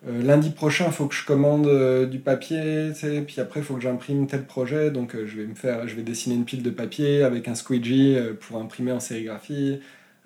lundi 0.07 0.51
prochain, 0.51 0.85
il 0.87 0.91
faut 0.91 1.07
que 1.07 1.15
je 1.15 1.25
commande 1.25 2.09
du 2.09 2.19
papier, 2.19 2.91
puis 3.25 3.41
après, 3.41 3.59
il 3.59 3.63
faut 3.63 3.75
que 3.75 3.81
j'imprime 3.81 4.27
tel 4.27 4.45
projet, 4.45 4.91
donc 4.91 5.15
je, 5.25 5.37
vais 5.37 5.45
me 5.45 5.55
faire, 5.55 5.87
je 5.87 5.95
vais 5.95 6.03
dessiner 6.03 6.35
une 6.35 6.45
pile 6.45 6.63
de 6.63 6.69
papier 6.69 7.23
avec 7.23 7.47
un 7.47 7.55
squeegee 7.55 8.17
pour 8.39 8.57
imprimer 8.57 8.91
en 8.91 8.99
sérigraphie. 8.99 9.79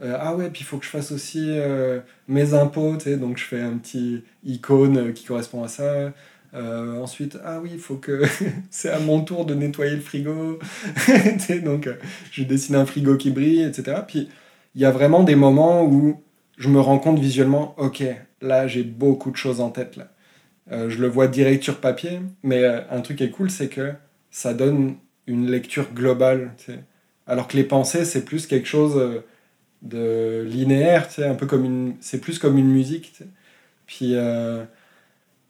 ah 0.03 0.35
ouais, 0.35 0.49
puis 0.49 0.61
il 0.61 0.65
faut 0.65 0.77
que 0.77 0.85
je 0.85 0.89
fasse 0.89 1.11
aussi 1.11 1.51
mes 2.27 2.53
impôts, 2.53 2.97
donc 3.19 3.37
je 3.37 3.43
fais 3.43 3.61
un 3.61 3.77
petit 3.77 4.23
icône 4.45 5.13
qui 5.13 5.25
correspond 5.25 5.63
à 5.63 5.67
ça. 5.67 6.11
Euh, 6.53 7.01
ensuite, 7.01 7.37
ah 7.45 7.59
oui, 7.61 7.71
il 7.73 7.79
faut 7.79 7.95
que 7.95 8.23
c'est 8.69 8.89
à 8.89 8.99
mon 8.99 9.21
tour 9.21 9.45
de 9.45 9.53
nettoyer 9.53 9.95
le 9.95 10.01
frigo. 10.01 10.59
donc, 11.63 11.87
euh, 11.87 11.95
je 12.31 12.43
dessine 12.43 12.75
un 12.75 12.85
frigo 12.85 13.15
qui 13.15 13.31
brille, 13.31 13.63
etc. 13.63 13.99
Puis, 14.07 14.29
il 14.75 14.81
y 14.81 14.85
a 14.85 14.91
vraiment 14.91 15.23
des 15.23 15.35
moments 15.35 15.83
où 15.83 16.21
je 16.57 16.69
me 16.69 16.79
rends 16.79 16.99
compte 16.99 17.19
visuellement, 17.19 17.73
ok, 17.77 18.03
là, 18.41 18.67
j'ai 18.67 18.83
beaucoup 18.83 19.31
de 19.31 19.37
choses 19.37 19.61
en 19.61 19.69
tête. 19.69 19.95
Là. 19.97 20.11
Euh, 20.71 20.89
je 20.89 20.99
le 20.99 21.07
vois 21.07 21.27
direct 21.27 21.63
sur 21.63 21.79
papier, 21.79 22.21
mais 22.43 22.65
un 22.65 23.01
truc 23.01 23.17
qui 23.17 23.23
est 23.23 23.31
cool, 23.31 23.49
c'est 23.49 23.69
que 23.69 23.93
ça 24.29 24.53
donne 24.53 24.95
une 25.27 25.49
lecture 25.49 25.93
globale. 25.93 26.51
Alors 27.27 27.47
que 27.47 27.57
les 27.57 27.63
pensées, 27.63 28.05
c'est 28.05 28.25
plus 28.25 28.47
quelque 28.47 28.67
chose 28.67 29.23
de 29.81 30.45
linéaire, 30.47 31.07
un 31.19 31.35
peu 31.35 31.45
comme 31.47 31.65
une... 31.65 31.95
c'est 32.01 32.19
plus 32.21 32.39
comme 32.39 32.57
une 32.57 32.69
musique. 32.69 33.13
Puis 33.85 34.15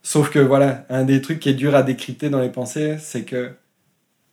Sauf 0.03 0.31
que 0.31 0.39
voilà, 0.39 0.85
un 0.89 1.03
des 1.03 1.21
trucs 1.21 1.39
qui 1.39 1.49
est 1.49 1.53
dur 1.53 1.75
à 1.75 1.83
décrypter 1.83 2.29
dans 2.29 2.41
les 2.41 2.49
pensées, 2.49 2.97
c'est 2.99 3.23
que 3.23 3.51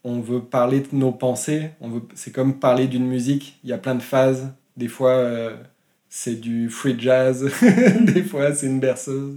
on 0.05 0.21
veut 0.21 0.41
parler 0.43 0.81
de 0.81 0.89
nos 0.93 1.13
pensées, 1.13 1.71
on 1.81 1.91
veut, 1.91 2.03
c'est 2.15 2.33
comme 2.33 2.59
parler 2.59 2.87
d'une 2.87 3.07
musique, 3.07 3.59
il 3.65 3.71
y 3.71 3.73
a 3.73 3.79
plein 3.79 3.95
de 3.95 4.03
phases, 4.03 4.53
des 4.77 4.89
fois 4.89 5.11
euh, 5.11 5.57
c'est 6.09 6.41
du 6.41 6.69
free 6.71 6.99
jazz, 6.99 7.51
des 8.01 8.23
fois 8.23 8.55
c'est 8.55 8.67
une 8.67 8.81
berceuse. 8.81 9.37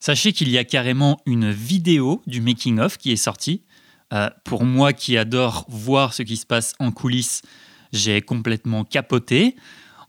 Sachez 0.00 0.32
qu'il 0.32 0.48
y 0.48 0.58
a 0.58 0.64
carrément 0.64 1.20
une 1.26 1.52
vidéo 1.52 2.22
du 2.26 2.40
making-of 2.40 2.98
qui 2.98 3.12
est 3.12 3.16
sortie. 3.16 3.62
Euh, 4.12 4.28
pour 4.44 4.64
moi 4.64 4.92
qui 4.92 5.16
adore 5.16 5.64
voir 5.68 6.12
ce 6.12 6.22
qui 6.22 6.36
se 6.36 6.44
passe 6.44 6.74
en 6.80 6.90
coulisses, 6.90 7.42
j'ai 7.92 8.20
complètement 8.20 8.84
capoté. 8.84 9.54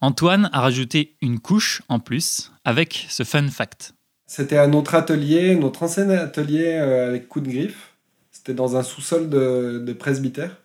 Antoine 0.02 0.50
a 0.52 0.62
rajouté 0.62 1.16
une 1.22 1.40
couche 1.40 1.84
en 1.90 2.00
plus 2.00 2.52
avec 2.66 3.06
ce 3.08 3.24
fun 3.24 3.48
fact. 3.50 3.94
C'était 4.26 4.58
à 4.58 4.68
notre 4.68 4.96
atelier, 4.96 5.56
notre 5.56 5.84
ancien 5.84 6.10
atelier 6.10 6.74
euh, 6.74 7.08
avec 7.08 7.30
coup 7.30 7.40
de 7.40 7.50
griffe. 7.50 7.94
C'était 8.32 8.54
dans 8.54 8.76
un 8.76 8.84
sous-sol 8.84 9.30
de, 9.30 9.94
presbytère. 9.94 10.58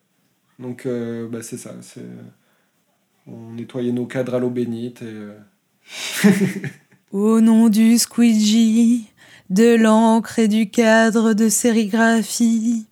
Donc 0.58 0.86
euh, 0.86 1.28
bah, 1.28 1.42
c'est 1.42 1.58
ça. 1.58 1.74
On 3.30 3.52
nettoyait 3.52 3.92
nos 3.92 4.06
cadres 4.06 4.34
à 4.34 4.38
l'eau 4.38 4.48
bénite. 4.48 5.02
Euh, 5.02 5.38
Au 7.12 7.40
nom 7.40 7.68
du 7.68 7.98
squeegee, 7.98 9.04
de 9.50 9.74
l'encre 9.74 10.38
et 10.38 10.48
du 10.48 10.70
cadre 10.70 11.34
de 11.34 11.50
sérigraphie. 11.50 12.86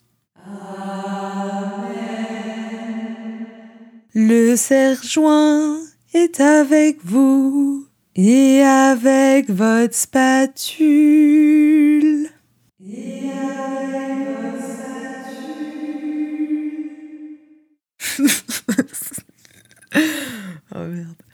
Le 4.14 4.56
serre-joint 4.56 5.78
est 6.12 6.40
avec 6.40 6.98
vous. 7.04 7.86
Et 8.14 8.62
avec 8.62 9.50
votre 9.50 9.94
spatule. 9.94 10.86
Et 12.86 13.15
oh. 20.76 21.26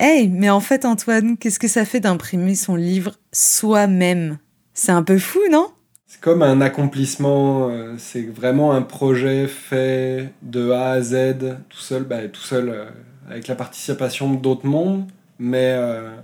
Hey, 0.00 0.28
mais 0.28 0.50
en 0.50 0.60
fait, 0.60 0.84
Antoine, 0.84 1.36
qu'est-ce 1.38 1.58
que 1.58 1.68
ça 1.68 1.84
fait 1.84 2.00
d'imprimer 2.00 2.54
son 2.54 2.74
livre 2.74 3.14
soi-même? 3.32 4.38
C'est 4.74 4.92
un 4.92 5.04
peu 5.04 5.18
fou, 5.18 5.40
non? 5.50 5.68
C'est 6.06 6.20
comme 6.20 6.42
un 6.42 6.60
accomplissement. 6.60 7.70
Euh, 7.70 7.94
c'est 7.96 8.22
vraiment 8.22 8.72
un 8.72 8.82
projet 8.82 9.46
fait 9.46 10.32
de 10.42 10.70
A 10.70 10.90
à 10.90 11.00
Z, 11.00 11.58
tout 11.68 11.78
seul, 11.78 12.04
bah, 12.04 12.26
tout 12.28 12.40
seul, 12.42 12.68
euh, 12.68 12.84
avec 13.28 13.46
la 13.46 13.54
participation 13.54 14.34
d'autres 14.34 14.66
mondes 14.66 15.06
mais 15.38 15.72
euh, 15.72 16.16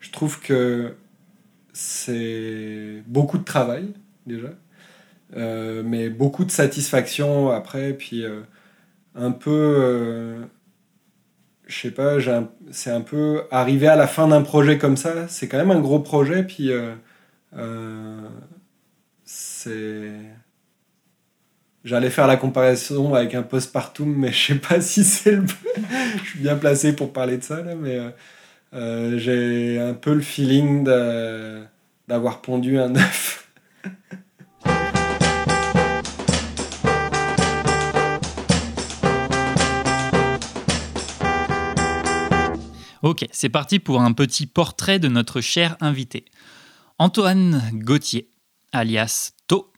je 0.00 0.10
trouve 0.10 0.40
que 0.40 0.94
c'est 1.72 3.02
beaucoup 3.06 3.38
de 3.38 3.44
travail 3.44 3.92
déjà, 4.26 4.48
mais 5.84 6.10
beaucoup 6.10 6.44
de 6.44 6.50
satisfaction 6.50 7.50
après, 7.50 7.92
puis 7.92 8.24
un 9.14 9.30
peu, 9.30 10.44
je 11.68 11.78
sais 11.80 11.90
pas, 11.90 12.16
c'est 12.72 12.90
un 12.90 13.00
peu 13.02 13.44
arriver 13.50 13.88
à 13.88 13.96
la 13.96 14.06
fin 14.06 14.28
d'un 14.28 14.42
projet 14.42 14.78
comme 14.78 14.96
ça, 14.96 15.28
c'est 15.28 15.48
quand 15.48 15.58
même 15.58 15.70
un 15.70 15.80
gros 15.80 16.00
projet, 16.00 16.42
puis 16.42 16.72
c'est 19.24 20.12
J'allais 21.88 22.10
faire 22.10 22.26
la 22.26 22.36
comparaison 22.36 23.14
avec 23.14 23.34
un 23.34 23.42
postpartum, 23.42 24.14
mais 24.14 24.30
je 24.30 24.48
sais 24.48 24.58
pas 24.58 24.80
si 24.82 25.04
c'est 25.04 25.32
le. 25.32 25.44
je 26.22 26.30
suis 26.30 26.40
bien 26.40 26.56
placé 26.56 26.92
pour 26.94 27.14
parler 27.14 27.38
de 27.38 27.42
ça, 27.42 27.62
là, 27.62 27.74
mais 27.74 27.98
euh, 28.74 29.18
j'ai 29.18 29.80
un 29.80 29.94
peu 29.94 30.12
le 30.12 30.20
feeling 30.20 30.84
d'avoir 32.06 32.42
pondu 32.42 32.78
un 32.78 32.94
œuf. 32.94 33.48
Ok, 43.02 43.26
c'est 43.30 43.48
parti 43.48 43.78
pour 43.78 44.00
un 44.00 44.12
petit 44.12 44.46
portrait 44.46 44.98
de 44.98 45.08
notre 45.08 45.40
cher 45.40 45.76
invité. 45.80 46.24
Antoine 46.98 47.62
Gauthier, 47.72 48.28
alias 48.72 49.32
To, 49.46 49.72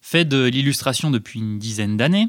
fait 0.00 0.24
de 0.24 0.44
l'illustration 0.44 1.10
depuis 1.10 1.40
une 1.40 1.58
dizaine 1.58 1.96
d'années, 1.96 2.28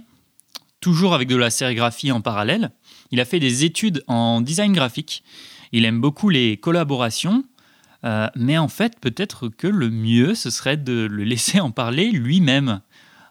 toujours 0.80 1.14
avec 1.14 1.28
de 1.28 1.36
la 1.36 1.50
sérigraphie 1.50 2.12
en 2.12 2.22
parallèle. 2.22 2.72
Il 3.12 3.20
a 3.20 3.26
fait 3.26 3.40
des 3.40 3.66
études 3.66 4.04
en 4.08 4.42
design 4.42 4.74
graphique 4.74 5.24
il 5.72 5.86
aime 5.86 6.02
beaucoup 6.02 6.30
les 6.30 6.58
collaborations, 6.58 7.46
euh, 8.04 8.28
mais 8.36 8.58
en 8.58 8.68
fait, 8.68 9.00
peut-être 9.00 9.48
que 9.48 9.68
le 9.68 9.90
mieux, 9.90 10.36
ce 10.36 10.50
serait 10.50 10.78
de 10.78 11.08
le 11.10 11.24
laisser 11.24 11.60
en 11.60 11.72
parler 11.72 12.12
lui-même. 12.12 12.82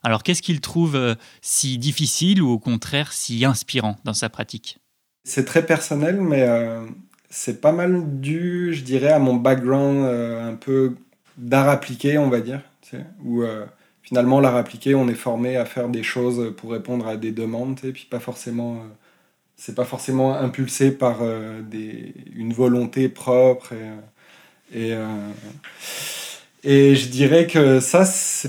Alors, 0.03 0.23
qu'est-ce 0.23 0.43
qu'il 0.43 0.61
trouve 0.61 0.97
euh, 0.97 1.15
si 1.43 1.77
difficile 1.77 2.43
ou 2.43 2.51
au 2.51 2.59
contraire 2.59 3.13
si 3.13 3.45
inspirant 3.45 3.97
dans 4.05 4.15
sa 4.15 4.31
pratique? 4.31 4.80
C'est 5.25 5.45
très 5.45 5.65
personnel, 5.65 6.21
mais 6.21 6.43
euh, 6.43 6.85
c'est 7.29 7.61
pas 7.61 7.73
mal 7.73 8.21
dû, 8.21 8.75
je 8.75 8.83
dirais, 8.83 9.13
à 9.13 9.19
mon 9.19 9.35
background 9.35 10.05
un 10.05 10.55
peu 10.55 10.95
d'art 11.37 11.69
appliqué, 11.69 12.19
on 12.19 12.29
va 12.29 12.41
dire, 12.41 12.61
où 13.25 13.43
finalement, 14.03 14.41
l'art 14.41 14.57
appliqué, 14.57 14.95
on 14.95 15.09
est 15.09 15.15
formé 15.15 15.57
à 15.57 15.65
faire 15.65 15.89
des 15.89 16.03
choses 16.03 16.55
pour 16.57 16.73
répondre 16.73 17.07
à 17.07 17.17
des 17.17 17.33
demandes, 17.33 17.79
et 17.85 17.93
puis 17.93 18.07
pas 18.11 18.21
forcément 18.21 18.83
c'est 19.61 19.75
pas 19.75 19.85
forcément 19.85 20.35
impulsé 20.35 20.91
par 20.91 21.19
euh, 21.21 21.61
une 22.35 22.53
volonté 22.55 23.11
propre 23.11 23.75
et, 24.73 24.95
euh, 24.95 25.29
et, 26.63 26.95
je 26.95 27.09
dirais 27.09 27.47
que 27.47 27.81
ça 27.81 28.05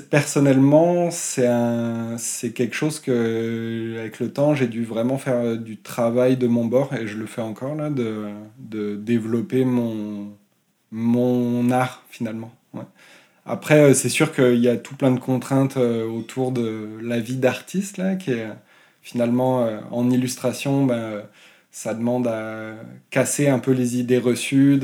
personnellement 0.10 1.10
c'est 1.12 2.54
quelque 2.54 2.74
chose 2.76 3.00
que 3.00 3.98
avec 4.00 4.20
le 4.20 4.32
temps 4.32 4.56
j'ai 4.56 4.68
dû 4.68 4.86
vraiment 4.86 5.18
faire 5.18 5.58
du 5.58 5.78
travail 5.78 6.38
de 6.38 6.48
mon 6.48 6.66
bord 6.66 6.94
et 6.94 7.08
je 7.08 7.18
le 7.18 7.26
fais 7.26 7.42
encore 7.42 7.76
là 7.76 7.90
de, 7.90 8.30
de 8.60 8.96
développer 8.96 9.66
mon 9.66 10.38
mon 10.92 11.72
art 11.72 12.04
finalement 12.10 12.54
après 13.46 13.92
euh, 13.92 13.94
c'est 13.94 14.10
sûr 14.10 14.34
qu'il 14.34 14.60
y 14.60 14.68
a 14.70 14.78
tout 14.78 14.96
plein 14.96 15.12
de 15.12 15.20
contraintes 15.20 15.78
autour 15.78 16.52
de 16.52 17.00
la 17.02 17.20
vie 17.20 17.38
d'artiste 17.38 17.98
là 17.98 18.16
qui 18.16 18.32
est 18.32 18.48
finalement, 19.02 19.66
euh, 19.66 19.80
en 19.92 20.10
illustration, 20.10 20.86
ben, 20.86 21.24
ça 21.72 21.94
demande 21.94 22.28
à 22.28 22.76
casser 23.10 23.48
un 23.50 23.60
peu 23.60 23.72
les 23.72 23.98
idées 23.98 24.18
reçues 24.18 24.78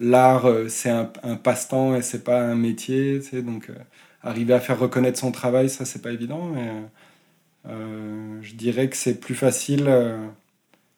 l'art, 0.00 0.46
euh, 0.46 0.68
c'est 0.68 0.90
un, 0.90 1.04
passe-temps 1.36 1.94
et 1.94 2.02
c'est 2.02 2.24
pas 2.24 2.42
un 2.42 2.54
métier. 2.56 3.20
donc, 3.42 3.70
euh, 3.70 3.74
arriver 4.22 4.54
à 4.54 4.60
faire 4.60 4.78
reconnaître 4.78 5.18
son 5.18 5.32
travail, 5.32 5.70
ça, 5.70 5.84
c'est 5.84 6.02
pas 6.02 6.12
évident. 6.12 6.46
Mais 6.54 6.70
je 8.42 8.54
dirais 8.54 8.88
que 8.88 8.96
c'est 8.96 9.20
plus 9.20 9.34
facile. 9.34 9.84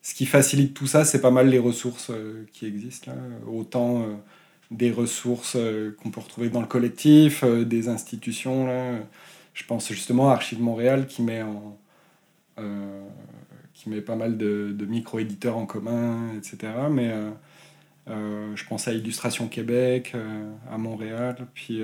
ce 0.02 0.14
qui 0.14 0.26
facilite 0.26 0.74
tout 0.74 0.86
ça, 0.86 1.04
c'est 1.04 1.20
pas 1.20 1.30
mal 1.30 1.48
les 1.48 1.58
ressources 1.58 2.10
qui 2.52 2.66
existent. 2.66 3.12
Autant 3.46 4.06
des 4.70 4.90
ressources 4.90 5.56
qu'on 6.02 6.10
peut 6.10 6.20
retrouver 6.20 6.48
dans 6.50 6.60
le 6.60 6.66
collectif, 6.66 7.44
des 7.44 7.88
institutions. 7.88 8.66
Là. 8.66 8.98
Je 9.54 9.64
pense 9.64 9.88
justement 9.92 10.30
à 10.30 10.34
Archives 10.34 10.62
Montréal 10.62 11.06
qui 11.06 11.22
met 11.22 11.42
en, 11.42 11.78
euh, 12.58 13.08
qui 13.74 13.88
met 13.88 14.00
pas 14.00 14.16
mal 14.16 14.36
de, 14.36 14.86
micro-éditeurs 14.86 15.56
en 15.56 15.66
commun, 15.66 16.34
etc. 16.36 16.58
Mais 16.90 17.10
euh, 17.10 17.30
euh, 17.30 17.30
je 18.06 18.64
pense 18.68 18.88
à 18.88 18.92
Illustration 18.92 19.48
Québec, 19.48 20.14
à 20.70 20.78
Montréal, 20.78 21.36
puis... 21.54 21.82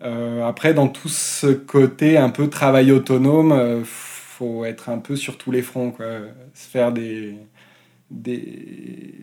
après, 0.00 0.74
dans 0.74 0.88
tout 0.88 1.08
ce 1.08 1.46
côté 1.48 2.16
un 2.16 2.30
peu 2.30 2.48
travail 2.48 2.92
autonome, 2.92 3.84
faut 4.36 4.64
être 4.64 4.90
un 4.90 4.98
peu 4.98 5.16
sur 5.16 5.38
tous 5.38 5.50
les 5.50 5.62
fronts, 5.62 5.90
quoi. 5.90 6.06
Se 6.54 6.68
faire 6.68 6.92
des. 6.92 7.34
des 8.10 9.14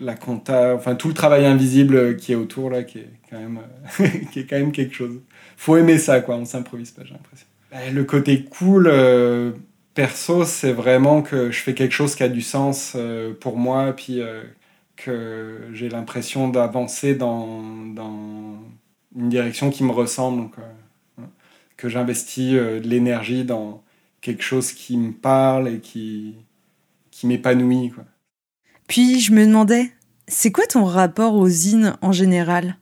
la 0.00 0.14
compta, 0.14 0.74
enfin 0.74 0.94
tout 0.94 1.08
le 1.08 1.14
travail 1.14 1.44
invisible 1.44 2.16
qui 2.16 2.32
est 2.32 2.36
autour, 2.36 2.70
là, 2.70 2.84
qui 2.84 3.00
est 3.00 3.10
quand 3.28 3.38
même, 3.38 3.60
qui 4.32 4.40
est 4.40 4.46
quand 4.46 4.58
même 4.58 4.72
quelque 4.72 4.94
chose. 4.94 5.20
Faut 5.58 5.76
aimer 5.76 5.98
ça, 5.98 6.20
quoi. 6.20 6.36
On 6.36 6.46
s'improvise 6.46 6.90
pas, 6.90 7.02
j'ai 7.04 7.12
l'impression. 7.12 7.46
Bah, 7.70 7.78
le 7.92 8.04
côté 8.04 8.44
cool, 8.44 8.86
euh, 8.86 9.52
perso, 10.02 10.44
c'est 10.44 10.72
vraiment 10.72 11.22
que 11.22 11.50
je 11.50 11.60
fais 11.60 11.74
quelque 11.74 11.92
chose 11.92 12.14
qui 12.14 12.22
a 12.22 12.28
du 12.28 12.42
sens 12.42 12.94
euh, 12.96 13.34
pour 13.34 13.56
moi, 13.56 13.92
puis 13.92 14.20
euh, 14.20 14.42
que 14.96 15.68
j'ai 15.72 15.88
l'impression 15.88 16.48
d'avancer 16.48 17.14
dans, 17.14 17.62
dans 17.94 18.58
une 19.16 19.28
direction 19.28 19.70
qui 19.70 19.84
me 19.84 19.92
ressemble. 19.92 20.50
Quoi 20.50 20.64
que 21.80 21.88
j'investis 21.88 22.54
euh, 22.54 22.78
de 22.78 22.86
l'énergie 22.86 23.44
dans 23.44 23.82
quelque 24.20 24.42
chose 24.42 24.72
qui 24.72 24.98
me 24.98 25.12
parle 25.12 25.68
et 25.68 25.80
qui, 25.80 26.36
qui 27.10 27.26
m'épanouit. 27.26 27.92
Puis 28.86 29.20
je 29.20 29.32
me 29.32 29.46
demandais, 29.46 29.90
c'est 30.28 30.52
quoi 30.52 30.66
ton 30.66 30.84
rapport 30.84 31.34
aux 31.34 31.48
zines 31.48 31.96
en 32.02 32.12
général? 32.12 32.76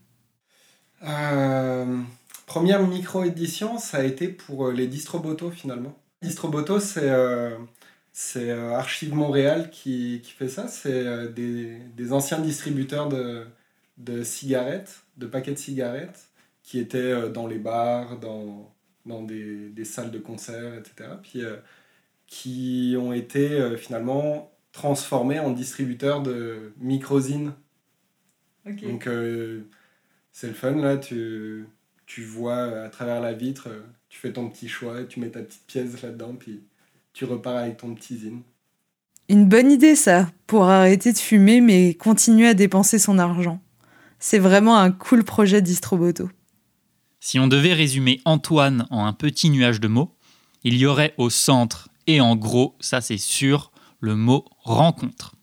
Euh, 1.05 2.03
Première 2.47 2.87
micro-édition, 2.87 3.79
ça 3.79 3.99
a 3.99 4.03
été 4.03 4.27
pour 4.27 4.67
euh, 4.67 4.73
les 4.73 4.89
Distroboto 4.89 5.51
finalement. 5.51 5.95
Distroboto, 6.23 6.81
c'est 6.81 7.11
c'est 8.13 8.51
Archive 8.51 9.15
Montréal 9.15 9.71
qui, 9.71 10.21
qui 10.25 10.33
fait 10.33 10.49
ça. 10.49 10.67
C'est 10.67 11.33
des, 11.33 11.79
des, 11.97 12.13
anciens 12.13 12.41
distributeurs 12.41 13.09
de, 13.09 13.47
de 13.99 14.25
cigarettes, 14.25 15.03
de 15.17 15.27
paquets 15.27 15.53
de 15.53 15.59
cigarettes, 15.59 16.29
qui 16.65 16.79
étaient 16.81 17.31
dans 17.31 17.47
les 17.47 17.59
bars, 17.59 18.19
dans, 18.19 18.75
dans 19.07 19.23
des, 19.23 19.69
des, 19.71 19.85
salles 19.85 20.11
de 20.11 20.19
concert, 20.19 20.75
etc. 20.75 21.11
Puis 21.23 21.43
euh, 21.43 21.57
qui 22.29 22.95
ont 22.99 23.13
été 23.13 23.53
euh, 23.53 23.77
finalement 23.77 24.53
transformés 24.73 25.41
en 25.41 25.51
distributeurs 25.51 26.23
de 26.23 26.73
microsines. 26.79 27.55
Donc 28.67 29.07
euh, 29.07 29.63
c'est 30.31 30.49
le 30.49 30.53
fun 30.53 30.73
là, 30.73 30.99
tu, 30.99 31.67
tu 32.09 32.25
vois 32.25 32.85
à 32.85 32.89
travers 32.89 33.21
la 33.21 33.35
vitre, 33.35 33.69
tu 34.09 34.19
fais 34.19 34.33
ton 34.33 34.49
petit 34.49 34.67
choix, 34.67 35.05
tu 35.05 35.21
mets 35.21 35.29
ta 35.29 35.41
petite 35.41 35.67
pièce 35.67 36.03
là-dedans, 36.03 36.35
puis 36.37 36.63
tu 37.13 37.27
repars 37.27 37.57
avec 37.57 37.77
ton 37.77 37.95
petit 37.95 38.17
zine. 38.17 38.41
Une 39.29 39.47
bonne 39.47 39.71
idée 39.71 39.95
ça, 39.95 40.27
pour 40.47 40.65
arrêter 40.65 41.13
de 41.13 41.19
fumer 41.19 41.61
mais 41.61 41.93
continuer 41.93 42.49
à 42.49 42.55
dépenser 42.55 42.99
son 42.99 43.19
argent. 43.19 43.61
C'est 44.19 44.39
vraiment 44.39 44.79
un 44.79 44.91
cool 44.91 45.23
projet 45.23 45.61
Distroboto. 45.61 46.31
Si 47.21 47.39
on 47.39 47.47
devait 47.47 47.75
résumer 47.75 48.23
Antoine 48.25 48.87
en 48.91 49.05
un 49.05 49.13
petit 49.13 49.51
nuage 49.51 49.79
de 49.79 49.89
mots, 49.89 50.17
il 50.65 50.79
y 50.79 50.87
aurait 50.87 51.13
au 51.19 51.29
centre 51.29 51.91
et 52.07 52.23
en 52.23 52.37
gros, 52.37 52.75
ça 52.81 53.03
c'est 53.03 53.19
sûr, 53.19 53.71
le 54.01 54.17
mot 54.17 54.47
rencontre. 54.63 55.35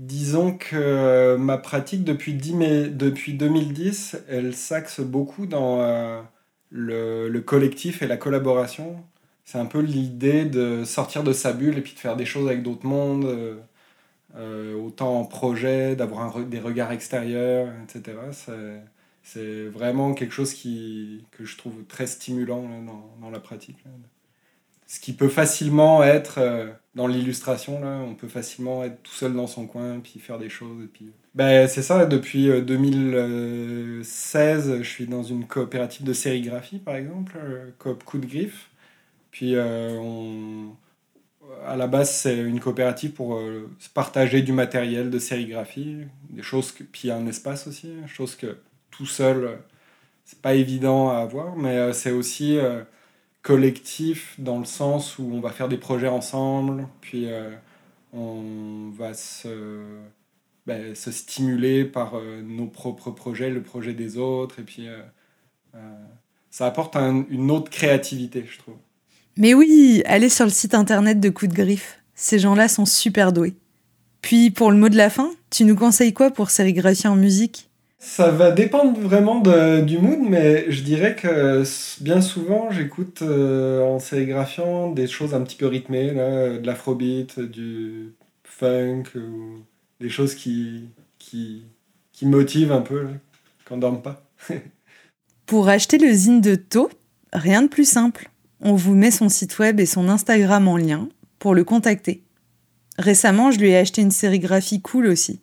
Disons 0.00 0.56
que 0.56 0.76
euh, 0.76 1.36
ma 1.36 1.58
pratique 1.58 2.04
depuis, 2.04 2.32
2010, 2.32 4.16
elle 4.28 4.54
s'axe 4.56 5.00
beaucoup 5.00 5.44
dans 5.44 5.82
euh, 5.82 6.22
le, 6.70 7.38
collectif 7.40 8.00
et 8.00 8.06
la 8.06 8.16
collaboration. 8.16 9.04
C'est 9.44 9.58
un 9.58 9.66
peu 9.66 9.80
l'idée 9.80 10.46
de 10.46 10.84
sortir 10.84 11.22
de 11.22 11.34
sa 11.34 11.52
bulle 11.52 11.76
et 11.76 11.82
puis 11.82 11.92
de 11.92 11.98
faire 11.98 12.16
des 12.16 12.24
choses 12.24 12.46
avec 12.48 12.62
d'autres 12.62 12.86
mondes, 12.86 13.26
euh, 14.36 14.74
autant 14.74 15.20
en 15.20 15.26
projet, 15.26 15.96
d'avoir 15.96 16.40
des 16.46 16.60
regards 16.60 16.92
extérieurs, 16.92 17.68
etc. 17.84 18.16
C'est 19.22 19.66
vraiment 19.66 20.14
quelque 20.14 20.32
chose 20.32 20.54
qui, 20.54 21.26
que 21.30 21.44
je 21.44 21.58
trouve 21.58 21.84
très 21.84 22.06
stimulant 22.06 22.62
dans, 22.62 23.16
dans, 23.20 23.30
la 23.30 23.40
pratique. 23.40 23.84
Ce 24.90 24.98
qui 24.98 25.12
peut 25.12 25.28
facilement 25.28 26.02
être 26.02 26.38
euh, 26.38 26.66
dans 26.96 27.06
l'illustration, 27.06 27.80
on 27.80 28.16
peut 28.16 28.26
facilement 28.26 28.82
être 28.82 29.00
tout 29.04 29.12
seul 29.12 29.34
dans 29.34 29.46
son 29.46 29.68
coin, 29.68 30.00
puis 30.00 30.18
faire 30.18 30.36
des 30.36 30.48
choses. 30.48 30.88
Puis... 30.92 31.12
Ben, 31.36 31.68
c'est 31.68 31.82
ça, 31.82 32.06
depuis 32.06 32.48
2016, 32.60 34.68
euh, 34.68 34.82
je 34.82 34.88
suis 34.88 35.06
dans 35.06 35.22
une 35.22 35.46
coopérative 35.46 36.02
de 36.02 36.12
sérigraphie, 36.12 36.80
par 36.80 36.96
exemple, 36.96 37.38
euh, 37.40 37.70
Coop 37.78 38.02
Coup 38.02 38.18
de 38.18 38.26
Griffe. 38.26 38.68
Puis 39.30 39.54
on 39.56 40.74
à 41.64 41.76
la 41.76 41.86
base, 41.86 42.10
c'est 42.10 42.38
une 42.38 42.58
coopérative 42.58 43.12
pour 43.12 43.40
se 43.78 43.88
partager 43.90 44.42
du 44.42 44.52
matériel 44.52 45.10
de 45.10 45.20
sérigraphie, 45.20 45.98
des 46.30 46.42
choses 46.42 46.72
que, 46.72 46.82
puis 46.82 47.12
un 47.12 47.26
espace 47.26 47.68
aussi, 47.68 47.92
choses 48.08 48.34
que 48.34 48.56
tout 48.90 49.06
seul, 49.06 49.60
c'est 50.30 50.40
pas 50.40 50.54
évident 50.54 51.10
à 51.10 51.18
avoir, 51.18 51.56
mais 51.56 51.76
euh, 51.76 51.92
c'est 51.92 52.12
aussi 52.12 52.56
euh, 52.56 52.84
collectif 53.42 54.34
dans 54.38 54.58
le 54.58 54.64
sens 54.64 55.18
où 55.18 55.30
on 55.32 55.40
va 55.40 55.50
faire 55.50 55.68
des 55.68 55.76
projets 55.76 56.08
ensemble, 56.08 56.86
puis 57.00 57.26
euh, 57.26 57.50
on 58.12 58.90
va 58.96 59.14
se, 59.14 59.84
ben, 60.66 60.94
se 60.94 61.10
stimuler 61.10 61.84
par 61.84 62.14
nos 62.42 62.66
propres 62.66 63.10
projets, 63.10 63.50
le 63.50 63.62
projet 63.62 63.94
des 63.94 64.18
autres, 64.18 64.60
et 64.60 64.62
puis 64.62 64.88
ça 66.50 66.66
apporte 66.66 66.96
une 66.96 67.50
autre 67.50 67.70
créativité, 67.70 68.44
je 68.50 68.58
trouve. 68.58 68.76
Mais 69.36 69.54
oui, 69.54 70.02
allez 70.04 70.28
sur 70.28 70.44
le 70.44 70.50
site 70.50 70.74
internet 70.74 71.20
de 71.20 71.30
Coup 71.30 71.46
de 71.46 71.54
Griffe. 71.54 71.98
Ces 72.14 72.38
gens-là 72.38 72.68
sont 72.68 72.84
super 72.84 73.32
doués. 73.32 73.54
Puis 74.20 74.50
pour 74.50 74.70
le 74.70 74.76
mot 74.76 74.90
de 74.90 74.96
la 74.96 75.08
fin, 75.08 75.30
tu 75.48 75.64
nous 75.64 75.76
conseilles 75.76 76.12
quoi 76.12 76.30
pour 76.30 76.50
sérigraphier 76.50 77.08
en 77.08 77.16
musique? 77.16 77.69
Ça 78.02 78.30
va 78.30 78.50
dépendre 78.50 78.98
vraiment 78.98 79.40
du 79.40 79.98
mood, 79.98 80.20
mais 80.20 80.70
je 80.72 80.82
dirais 80.82 81.14
que 81.14 81.62
bien 82.02 82.22
souvent, 82.22 82.70
j'écoute 82.70 83.20
euh, 83.20 83.82
en 83.82 83.98
sérigraphiant 83.98 84.90
des 84.90 85.06
choses 85.06 85.34
un 85.34 85.42
petit 85.42 85.56
peu 85.56 85.66
rythmées, 85.66 86.12
de 86.12 86.66
l'afrobeat, 86.66 87.38
du 87.38 88.14
funk, 88.42 89.04
ou 89.16 89.60
des 90.00 90.08
choses 90.08 90.34
qui, 90.34 90.88
qui, 91.18 91.64
qui 92.12 92.24
motivent 92.24 92.72
un 92.72 92.80
peu, 92.80 93.06
quand 93.66 93.74
on 93.74 93.78
dorme 93.78 94.00
pas. 94.00 94.22
Pour 95.46 95.68
acheter 95.68 95.98
le 95.98 96.10
zine 96.10 96.40
de 96.40 96.54
To, 96.54 96.88
rien 97.34 97.60
de 97.60 97.68
plus 97.68 97.88
simple. 97.88 98.30
On 98.62 98.74
vous 98.74 98.94
met 98.94 99.10
son 99.10 99.28
site 99.28 99.58
web 99.58 99.78
et 99.78 99.86
son 99.86 100.08
Instagram 100.08 100.68
en 100.68 100.76
lien 100.78 101.08
pour 101.38 101.54
le 101.54 101.64
contacter. 101.64 102.22
Récemment, 102.98 103.50
je 103.50 103.58
lui 103.58 103.70
ai 103.70 103.76
acheté 103.76 104.00
une 104.02 104.10
sérigraphie 104.10 104.80
cool 104.80 105.06
aussi. 105.06 105.40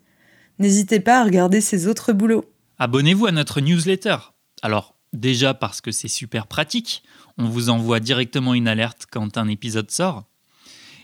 N'hésitez 0.60 1.00
pas 1.00 1.22
à 1.22 1.24
regarder 1.24 1.62
ses 1.62 1.88
autres 1.88 2.14
boulots. 2.14 2.46
Abonnez-vous 2.80 3.28
à 3.28 3.32
notre 3.32 3.62
newsletter. 3.62 4.18
Alors, 4.62 4.96
déjà 5.14 5.54
parce 5.54 5.82
que 5.82 5.92
c'est 5.92 6.08
super 6.08 6.48
pratique, 6.48 7.04
on 7.38 7.46
vous 7.46 7.70
envoie 7.70 8.00
directement 8.00 8.54
une 8.54 8.68
alerte 8.68 9.06
quand 9.10 9.38
un 9.38 9.48
épisode 9.48 9.92
sort. 9.92 10.26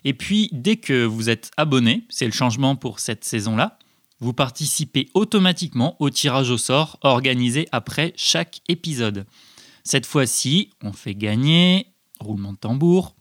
Et 0.04 0.14
puis, 0.14 0.50
dès 0.52 0.78
que 0.78 1.06
vous 1.06 1.30
êtes 1.30 1.52
abonné, 1.58 2.06
c'est 2.10 2.26
le 2.26 2.32
changement 2.32 2.76
pour 2.76 3.00
cette 3.00 3.24
saison-là, 3.24 3.78
vous 4.20 4.34
participez 4.34 5.10
automatiquement 5.14 5.96
au 6.00 6.10
tirage 6.10 6.50
au 6.50 6.58
sort 6.58 6.98
organisé 7.02 7.68
après 7.72 8.14
chaque 8.16 8.62
épisode. 8.68 9.26
Cette 9.84 10.06
fois-ci, 10.06 10.70
on 10.82 10.94
fait 10.94 11.16
gagner, 11.16 11.88
roulement 12.20 12.54
de 12.54 12.58
tambour, 12.58 13.16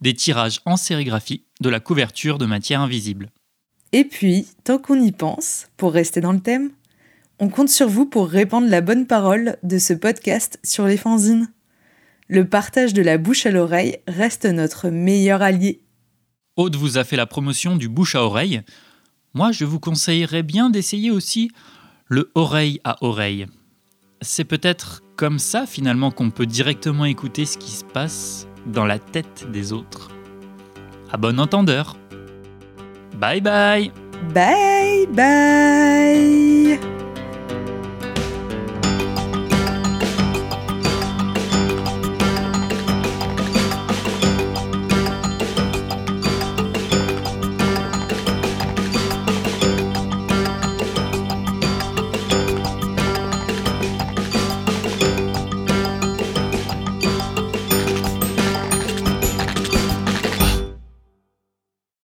des 0.00 0.14
tirages 0.14 0.60
en 0.64 0.76
sérigraphie 0.76 1.44
de 1.60 1.68
la 1.68 1.80
couverture 1.80 2.38
de 2.38 2.46
matière 2.46 2.80
invisible. 2.80 3.30
Et 3.92 4.04
puis, 4.04 4.46
tant 4.64 4.78
qu'on 4.78 5.00
y 5.00 5.12
pense, 5.12 5.66
pour 5.76 5.92
rester 5.92 6.20
dans 6.20 6.32
le 6.32 6.40
thème, 6.40 6.70
on 7.40 7.48
compte 7.48 7.68
sur 7.68 7.88
vous 7.88 8.06
pour 8.06 8.28
répandre 8.28 8.68
la 8.68 8.80
bonne 8.80 9.06
parole 9.06 9.56
de 9.62 9.78
ce 9.78 9.94
podcast 9.94 10.60
sur 10.62 10.86
les 10.86 10.96
fanzines. 10.96 11.48
Le 12.28 12.46
partage 12.46 12.94
de 12.94 13.02
la 13.02 13.18
bouche 13.18 13.46
à 13.46 13.50
l'oreille 13.50 13.98
reste 14.06 14.44
notre 14.44 14.90
meilleur 14.90 15.42
allié. 15.42 15.80
Aude 16.56 16.76
vous 16.76 16.98
a 16.98 17.04
fait 17.04 17.16
la 17.16 17.26
promotion 17.26 17.76
du 17.76 17.88
bouche 17.88 18.14
à 18.14 18.22
oreille. 18.22 18.62
Moi, 19.34 19.50
je 19.50 19.64
vous 19.64 19.80
conseillerais 19.80 20.42
bien 20.42 20.70
d'essayer 20.70 21.10
aussi 21.10 21.50
le 22.06 22.30
oreille 22.34 22.80
à 22.84 23.02
oreille. 23.02 23.46
C'est 24.20 24.44
peut-être 24.44 25.02
comme 25.16 25.38
ça 25.38 25.66
finalement 25.66 26.10
qu'on 26.10 26.30
peut 26.30 26.46
directement 26.46 27.06
écouter 27.06 27.46
ce 27.46 27.58
qui 27.58 27.70
se 27.70 27.84
passe 27.84 28.46
dans 28.66 28.84
la 28.84 28.98
tête 28.98 29.50
des 29.50 29.72
autres. 29.72 30.10
À 31.10 31.16
bon 31.16 31.40
entendeur 31.40 31.96
Bye 33.18 33.40
bye. 33.40 33.90
Bye 34.32 35.06
bye. 35.10 37.06